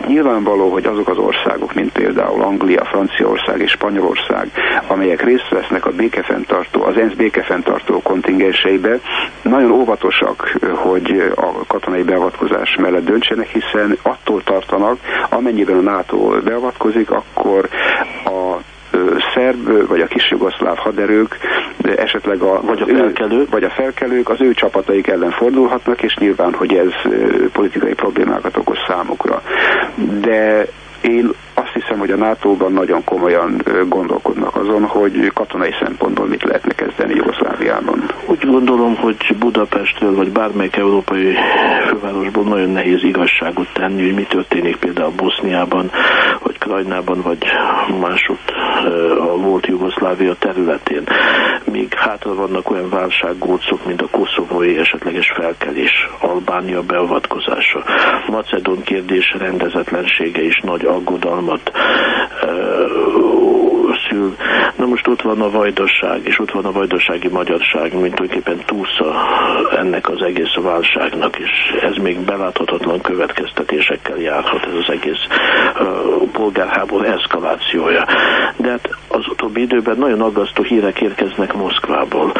Nyilvánvaló, 0.06 0.68
hogy 0.72 0.86
azok 0.86 1.08
az 1.08 1.18
országok, 1.18 1.74
mint 1.74 1.92
például 1.92 2.42
Anglia, 2.42 2.84
Franciaország 2.84 3.60
és 3.60 3.70
Spanyolország, 3.70 4.50
amelyek 4.86 5.22
részt 5.22 5.48
vesznek 5.48 5.86
a 5.86 5.90
békefenntartó, 5.90 6.82
az 6.84 6.96
ENSZ 6.96 7.14
békefenntartó 7.14 8.00
kontingenseibe, 8.02 8.98
nagyon 9.42 9.70
óvatosak, 9.70 10.58
hogy 10.74 11.32
a 11.36 11.66
katonai 11.66 12.02
beavatkozás 12.02 12.76
mellett 12.80 13.04
döntsenek, 13.04 13.46
hiszen 13.46 13.98
attól 14.02 14.42
tartanak, 14.42 14.98
amennyiben 15.30 15.76
a 15.76 15.90
NATO 15.90 16.16
beavatkozik, 16.44 17.10
akkor 17.10 17.68
szerb 19.34 19.86
vagy 19.88 20.00
a 20.00 20.06
kis 20.06 20.30
jugoszláv 20.30 20.76
haderők, 20.76 21.38
de 21.76 21.94
esetleg 21.96 22.42
a, 22.42 22.60
vagy 22.60 22.80
a, 22.80 22.86
felkelők. 22.86 23.50
vagy 23.50 23.64
a 23.64 23.70
felkelők 23.70 24.28
az 24.28 24.40
ő 24.40 24.52
csapataik 24.52 25.06
ellen 25.06 25.30
fordulhatnak, 25.30 26.02
és 26.02 26.16
nyilván, 26.16 26.52
hogy 26.52 26.74
ez 26.74 27.12
politikai 27.52 27.94
problémákat 27.94 28.56
okoz 28.56 28.78
számukra. 28.86 29.42
De 30.20 30.66
én 31.00 31.30
azt 31.74 31.84
hiszem, 31.84 31.98
hogy 31.98 32.10
a 32.10 32.16
NATO-ban 32.16 32.72
nagyon 32.72 33.04
komolyan 33.04 33.62
gondolkodnak 33.88 34.56
azon, 34.56 34.84
hogy 34.84 35.30
katonai 35.34 35.74
szempontból 35.82 36.26
mit 36.26 36.42
lehetne 36.42 36.72
kezdeni 36.72 37.14
Jugoszláviában. 37.14 38.02
Úgy 38.26 38.46
gondolom, 38.46 38.96
hogy 38.96 39.16
Budapestről 39.38 40.14
vagy 40.14 40.32
bármelyik 40.32 40.76
európai 40.76 41.34
fővárosból 41.88 42.44
nagyon 42.44 42.70
nehéz 42.70 43.02
igazságot 43.02 43.68
tenni, 43.72 44.02
hogy 44.02 44.14
mi 44.14 44.22
történik 44.22 44.76
például 44.76 45.12
Boszniában, 45.16 45.90
vagy 46.42 46.58
Krajnában, 46.58 47.20
vagy 47.22 47.38
másutt 48.00 48.52
a 49.18 49.36
volt 49.36 49.66
Jugoszlávia 49.66 50.34
területén. 50.38 51.02
Míg 51.64 51.94
hátra 51.94 52.34
vannak 52.34 52.70
olyan 52.70 52.88
válsággócok, 52.88 53.86
mint 53.86 54.02
a 54.02 54.08
koszovói 54.10 54.78
esetleges 54.78 55.32
felkelés, 55.34 56.08
Albánia 56.20 56.82
beavatkozása, 56.82 57.84
Macedón 58.26 58.82
kérdés 58.82 59.34
rendezetlensége 59.38 60.42
is 60.42 60.60
nagy 60.62 60.84
aggodalmat 60.84 61.61
szül. 64.08 64.36
Na 64.76 64.86
most 64.86 65.08
ott 65.08 65.22
van 65.22 65.40
a 65.40 65.50
vajdaság, 65.50 66.20
és 66.24 66.38
ott 66.38 66.50
van 66.50 66.64
a 66.64 66.72
vajdasági 66.72 67.28
magyarság, 67.28 68.00
mint 68.00 68.14
tulajdonképpen 68.14 68.62
túlsza 68.66 69.14
ennek 69.76 70.08
az 70.08 70.22
egész 70.22 70.54
válságnak, 70.62 71.38
és 71.38 71.50
ez 71.80 71.96
még 72.02 72.18
beláthatatlan 72.18 73.00
következtetésekkel 73.00 74.16
járhat 74.16 74.64
ez 74.64 74.74
az 74.74 74.90
egész 74.90 75.26
polgárháború 76.32 77.04
eszkalációja. 77.04 78.06
De 78.56 78.70
hát 78.70 78.88
utóbbi 79.42 79.60
időben 79.60 79.96
nagyon 79.98 80.20
aggasztó 80.20 80.62
hírek 80.62 81.00
érkeznek 81.00 81.54
Moszkvából. 81.54 82.32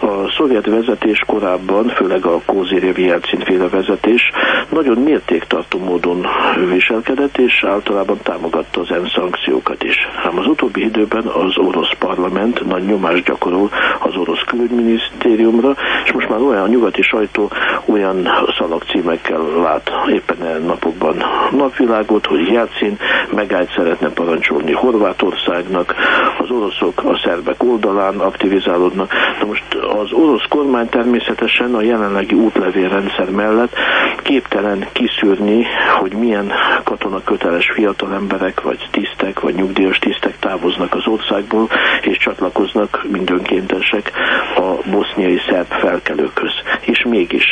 A 0.00 0.32
szovjet 0.36 0.66
vezetés 0.66 1.22
korábban, 1.26 1.88
főleg 1.88 2.24
a 2.24 2.40
Kózirjev 2.46 2.98
Jelcin 2.98 3.40
féle 3.40 3.68
vezetés, 3.68 4.30
nagyon 4.68 4.98
mértéktartó 4.98 5.78
módon 5.78 6.26
viselkedett, 6.70 7.38
és 7.38 7.64
általában 7.64 8.18
támogatta 8.22 8.80
az 8.80 8.90
ENSZ 8.90 9.12
szankciókat 9.12 9.82
is. 9.82 9.96
Ám 10.24 10.38
az 10.38 10.46
utóbbi 10.46 10.84
időben 10.84 11.26
az 11.26 11.58
orosz 11.58 11.94
parlament 11.98 12.66
nagy 12.66 12.84
nyomást 12.84 13.24
gyakorol 13.24 13.70
az 14.00 14.16
orosz 14.16 14.42
külügyminisztériumra, 14.46 15.74
és 16.04 16.12
most 16.12 16.28
már 16.28 16.40
olyan 16.40 16.62
a 16.62 16.68
nyugati 16.68 17.02
sajtó 17.02 17.50
olyan 17.84 18.28
szalagcímekkel 18.58 19.42
lát 19.62 19.90
éppen 20.08 20.42
e 20.42 20.58
napokban 20.58 21.16
napvilágot, 21.50 22.26
hogy 22.26 22.46
Jelcin 22.46 22.98
megállt 23.34 23.72
szeretne 23.76 24.08
parancsolni 24.08 24.72
Horvátországnak, 24.72 25.94
az 26.38 26.49
oroszok 26.50 27.04
a 27.04 27.20
szerbek 27.24 27.62
oldalán 27.62 28.18
aktivizálódnak. 28.18 29.12
Na 29.40 29.46
most 29.46 29.74
az 29.74 30.12
orosz 30.12 30.46
kormány 30.48 30.88
természetesen 30.88 31.74
a 31.74 31.82
jelenlegi 31.82 32.34
útlevélrendszer 32.34 33.30
mellett 33.30 33.74
képtelen 34.22 34.86
kiszűrni, 34.92 35.66
hogy 36.00 36.12
milyen 36.12 36.52
katonaköteles 36.84 37.70
fiatal 37.74 38.14
emberek, 38.14 38.60
vagy 38.60 38.88
tisztek, 38.90 39.40
vagy 39.40 39.54
nyugdíjas 39.54 39.98
tisztek 39.98 40.38
távoznak 40.38 40.94
az 40.94 41.06
országból, 41.06 41.68
és 42.02 42.16
csatlakoznak 42.16 43.06
mindönkéntesek 43.10 44.12
a 44.56 44.90
boszniai 44.90 45.40
szerb 45.48 45.66
felkelőkhöz. 45.66 46.52
És 46.80 47.04
mégis 47.08 47.44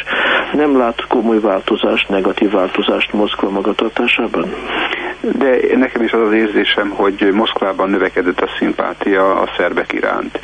nem 0.52 0.78
lát 0.78 1.06
komoly 1.06 1.40
változást, 1.40 2.08
negatív 2.08 2.50
változást 2.50 3.12
Moszkva 3.12 3.50
magatartásában? 3.50 4.54
De 5.20 5.76
nekem 5.76 6.02
is 6.02 6.12
az 6.12 6.20
az 6.20 6.32
érzésem, 6.32 6.88
hogy 6.88 7.28
Moszkvában 7.32 7.90
növekedett 7.90 8.40
a 8.40 8.54
szimpátia 8.58 9.40
a 9.40 9.48
szerbek 9.56 9.92
iránt. 9.92 10.40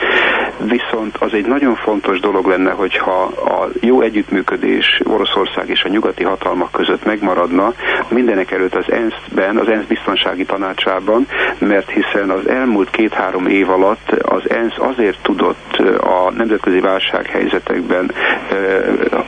Viszont 0.58 1.16
az 1.16 1.32
egy 1.32 1.46
nagyon 1.46 1.74
fontos 1.74 2.20
dolog 2.20 2.46
lenne, 2.46 2.70
hogyha 2.70 3.22
a 3.22 3.68
jó 3.80 4.00
együttműködés 4.00 5.00
Oroszország 5.04 5.68
és 5.68 5.82
a 5.82 5.88
nyugati 5.88 6.24
hatalmak 6.24 6.72
között 6.72 7.04
megmaradna, 7.04 7.72
mindenek 8.08 8.50
előtt 8.50 8.74
az 8.74 8.90
ENSZ-ben, 8.90 9.56
az 9.56 9.68
ENSZ 9.68 9.84
biztonsági 9.86 10.44
tanácsában, 10.44 11.26
mert 11.58 11.90
hiszen 11.90 12.30
az 12.30 12.48
elmúlt 12.48 12.90
két-három 12.90 13.46
év 13.46 13.70
alatt 13.70 14.10
az 14.10 14.50
ENSZ 14.50 14.78
azért 14.78 15.18
tudott 15.22 15.76
a 16.00 16.30
nemzetközi 16.36 16.80
válsághelyzetekben 16.80 18.10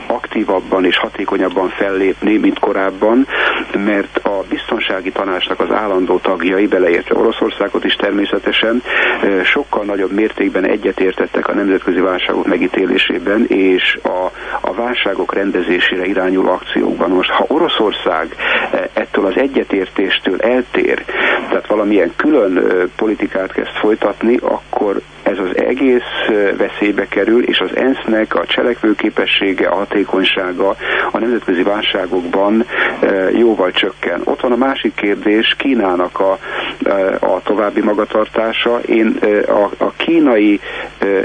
aktívabban 0.07 0.85
és 0.85 0.99
hatékonyabban 0.99 1.69
fellépni, 1.69 2.37
mint 2.37 2.59
korábban, 2.59 3.27
mert 3.73 4.19
a 4.23 4.45
biztonsági 4.49 5.13
tanácsnak 5.37 5.61
az 5.71 5.77
állandó 5.77 6.19
tagjai, 6.19 6.67
beleértve 6.67 7.19
Oroszországot 7.19 7.85
is 7.85 7.95
természetesen, 7.95 8.83
sokkal 9.45 9.85
nagyobb 9.85 10.13
mértékben 10.13 10.69
egyetértettek 10.69 11.49
a 11.49 11.55
nemzetközi 11.55 12.01
válságok 12.01 12.47
megítélésében 12.47 13.45
és 13.49 13.99
a, 14.03 14.31
a 14.61 14.75
válságok 14.75 15.35
rendezésére 15.35 16.05
irányuló 16.05 16.51
akciókban. 16.51 17.11
Most, 17.11 17.31
ha 17.31 17.45
Oroszország 17.49 18.35
ettől 19.17 19.31
az 19.31 19.37
egyetértéstől 19.37 20.41
eltér, 20.41 21.05
tehát 21.49 21.67
valamilyen 21.67 22.13
külön 22.17 22.63
politikát 22.97 23.53
kezd 23.53 23.71
folytatni, 23.71 24.37
akkor 24.43 25.01
ez 25.23 25.39
az 25.39 25.57
egész 25.57 26.37
veszélybe 26.57 27.07
kerül, 27.09 27.45
és 27.45 27.59
az 27.59 27.77
ENSZ-nek 27.77 28.35
a 28.35 28.47
cselekvőképessége, 28.47 29.69
a 29.69 29.75
hatékonysága 29.75 30.77
a 31.13 31.19
nemzetközi 31.19 31.63
válságokban 31.63 32.67
jóval 33.33 33.71
csökken. 33.71 34.21
Ott 34.25 34.41
van 34.41 34.53
a 34.53 34.57
másik 34.57 34.95
kérdés, 34.95 35.55
Kínának 35.59 36.21
a, 36.21 36.39
a 37.21 37.41
további 37.43 37.81
magatartása. 37.81 38.79
Én 38.79 39.19
a, 39.79 39.93
kínai 39.97 40.61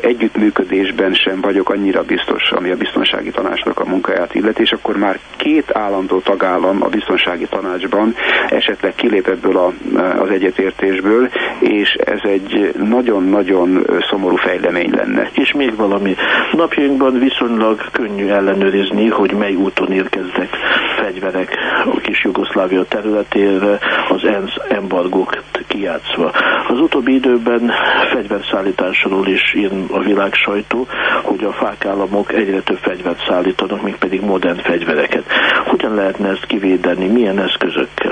együttműködésben 0.01 1.13
sem 1.13 1.41
vagyok 1.41 1.69
annyira 1.69 2.03
biztos, 2.03 2.51
ami 2.51 2.71
a 2.71 2.75
biztonsági 2.75 3.29
tanácsnak 3.29 3.79
a 3.79 3.85
munkáját 3.85 4.35
illeti, 4.35 4.61
és 4.61 4.71
akkor 4.71 4.97
már 4.97 5.19
két 5.37 5.71
állandó 5.73 6.19
tagállam 6.19 6.83
a 6.83 6.87
biztonsági 6.87 7.45
tanácsban 7.45 8.15
esetleg 8.49 8.93
kilép 8.95 9.27
ebből 9.27 9.57
a, 9.57 9.73
az 10.21 10.29
egyetértésből, 10.29 11.29
és 11.59 11.89
ez 11.89 12.19
egy 12.23 12.73
nagyon-nagyon 12.77 13.85
szomorú 14.09 14.35
fejlemény 14.35 14.91
lenne. 14.95 15.29
És 15.33 15.51
még 15.51 15.75
valami. 15.75 16.15
Napjainkban 16.51 17.19
viszonylag 17.19 17.81
könnyű 17.91 18.27
ellenőrizni, 18.27 19.07
hogy 19.07 19.33
mely 19.33 19.53
úton 19.53 19.91
érkeznek 19.91 20.49
fegyverek 21.01 21.57
a 21.85 21.97
kis 21.97 22.23
Jugoszlávia 22.23 22.83
területére 22.83 23.79
az 24.09 24.23
ENSZ 24.23 24.55
embargók 24.69 25.40
kijátszva. 25.67 26.31
Az 26.67 26.79
utóbbi 26.79 27.13
időben 27.13 27.71
fegyverszállításról 28.13 29.27
is 29.27 29.53
ír 29.53 29.71
a 29.91 29.99
világ 29.99 30.33
sajtó, 30.33 30.87
hogy 31.23 31.43
a 31.43 31.51
fák 31.51 31.85
államok 31.85 32.33
egyre 32.33 32.61
több 32.61 32.77
fegyvert 32.77 33.25
szállítanak, 33.27 33.81
még 33.81 33.95
pedig 33.95 34.21
modern 34.21 34.59
fegyvereket. 34.59 35.23
Hogyan 35.65 35.93
lehetne 35.95 36.29
ezt 36.29 36.45
kivédeni, 36.45 37.07
milyen 37.07 37.39
eszközökkel? 37.39 38.10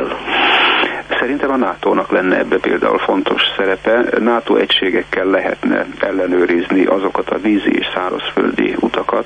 Szerintem 1.29 1.61
a 1.61 1.65
NATO-nak 1.65 2.11
lenne 2.11 2.37
ebbe 2.37 2.57
például 2.57 2.97
fontos 2.97 3.41
szerepe. 3.57 4.19
NATO 4.19 4.55
egységekkel 4.55 5.25
lehetne 5.25 5.85
ellenőrizni 5.99 6.85
azokat 6.85 7.29
a 7.29 7.37
vízi 7.37 7.71
és 7.71 7.85
szárazföldi 7.93 8.75
utakat, 8.79 9.25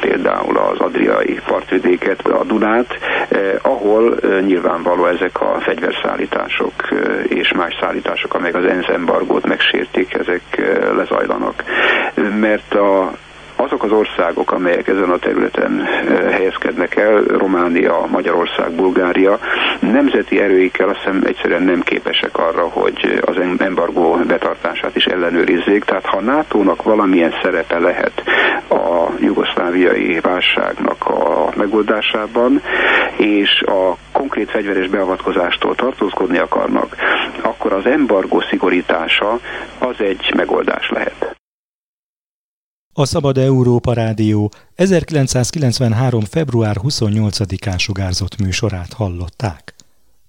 például 0.00 0.56
az 0.56 0.78
Adriai 0.78 1.40
partvidéket, 1.46 2.26
a 2.26 2.44
Dunát, 2.44 2.86
eh, 3.28 3.54
ahol 3.62 4.18
eh, 4.18 4.40
nyilvánvaló 4.40 5.06
ezek 5.06 5.40
a 5.40 5.60
fegyverszállítások 5.60 6.72
eh, 6.90 7.24
és 7.28 7.52
más 7.52 7.76
szállítások, 7.80 8.34
amelyek 8.34 8.56
az 8.56 8.64
ENSZ 8.64 8.88
embargót 8.88 9.46
megsértik, 9.46 10.14
ezek 10.14 10.42
eh, 10.50 10.94
lezajlanak. 10.96 11.64
Mert 12.40 12.74
a 12.74 13.12
azok 13.56 13.82
az 13.82 13.90
országok, 13.90 14.52
amelyek 14.52 14.88
ezen 14.88 15.10
a 15.10 15.18
területen 15.18 15.82
helyezkednek 16.30 16.96
el, 16.96 17.22
Románia, 17.22 18.06
Magyarország, 18.10 18.72
Bulgária, 18.72 19.38
nemzeti 19.80 20.40
erőikkel 20.40 20.88
azt 20.88 20.98
hiszem 20.98 21.22
egyszerűen 21.26 21.62
nem 21.62 21.80
képesek 21.80 22.38
arra, 22.38 22.68
hogy 22.68 23.22
az 23.24 23.36
embargó 23.58 24.18
betartását 24.26 24.96
is 24.96 25.04
ellenőrizzék. 25.04 25.84
Tehát 25.84 26.06
ha 26.06 26.20
NATO-nak 26.20 26.82
valamilyen 26.82 27.34
szerepe 27.42 27.78
lehet 27.78 28.22
a 28.68 29.08
jugoszláviai 29.20 30.20
válságnak 30.20 31.06
a 31.06 31.48
megoldásában, 31.56 32.62
és 33.16 33.62
a 33.66 33.96
konkrét 34.12 34.50
fegyveres 34.50 34.88
beavatkozástól 34.88 35.74
tartózkodni 35.74 36.38
akarnak, 36.38 36.96
akkor 37.42 37.72
az 37.72 37.86
embargó 37.86 38.40
szigorítása 38.40 39.38
az 39.78 39.94
egy 39.98 40.32
megoldás 40.36 40.90
lehet. 40.90 41.33
A 42.96 43.04
Szabad 43.04 43.38
Európa 43.38 43.92
Rádió 43.92 44.52
1993. 44.74 46.24
február 46.24 46.76
28-án 46.82 47.78
sugárzott 47.78 48.40
műsorát 48.40 48.92
hallották. 48.92 49.74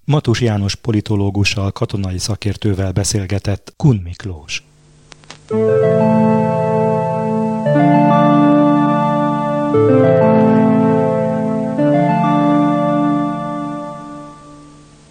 Matus 0.03 0.41
János 0.41 0.75
politológussal, 0.75 1.71
katonai 1.71 2.17
szakértővel 2.17 2.91
beszélgetett 2.91 3.73
Kun 3.77 4.01
Miklós. 4.03 4.63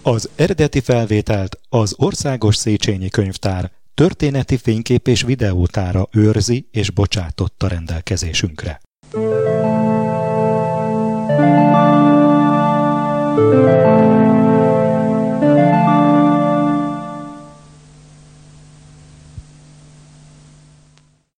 Az 0.03 0.31
eredeti 0.37 0.81
felvételt 0.81 1.59
az 1.69 1.95
Országos 1.97 2.57
Széchenyi 2.57 3.09
Könyvtár 3.09 3.71
Történeti 3.95 4.57
fénykép 4.57 5.07
és 5.07 5.23
videótára 5.23 6.09
őrzi 6.13 6.69
és 6.71 6.91
bocsátotta 6.91 7.69
rendelkezésünkre. 7.69 8.81
Thank 13.37 13.55
you. 13.55 13.64